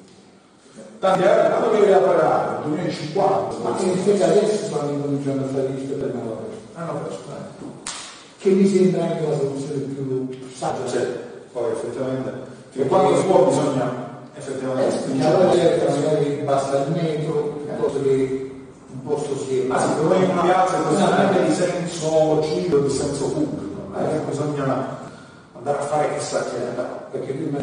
[0.98, 2.62] Tanti anni, quando devi pagare?
[2.64, 3.56] 2050.
[3.62, 6.36] Ma in effetti adesso stanno incominciando a fare liste per una
[6.74, 7.66] Hanno preso, eh.
[8.38, 10.86] Che mi sembra anche la soluzione più saggia.
[10.86, 11.06] Sì,
[11.52, 12.32] poi effettivamente,
[12.72, 14.07] che quando si può bisogna
[14.39, 16.01] effettivamente eh, spingere.
[16.01, 18.51] magari basta il metro, piuttosto che
[18.90, 22.90] un posto si Ah sì, come in una piazza così anche di senso civico, di
[22.90, 24.97] senso pubblico, eh, bisogna
[25.52, 26.56] andare a fare chissà che,
[27.10, 27.59] perché prima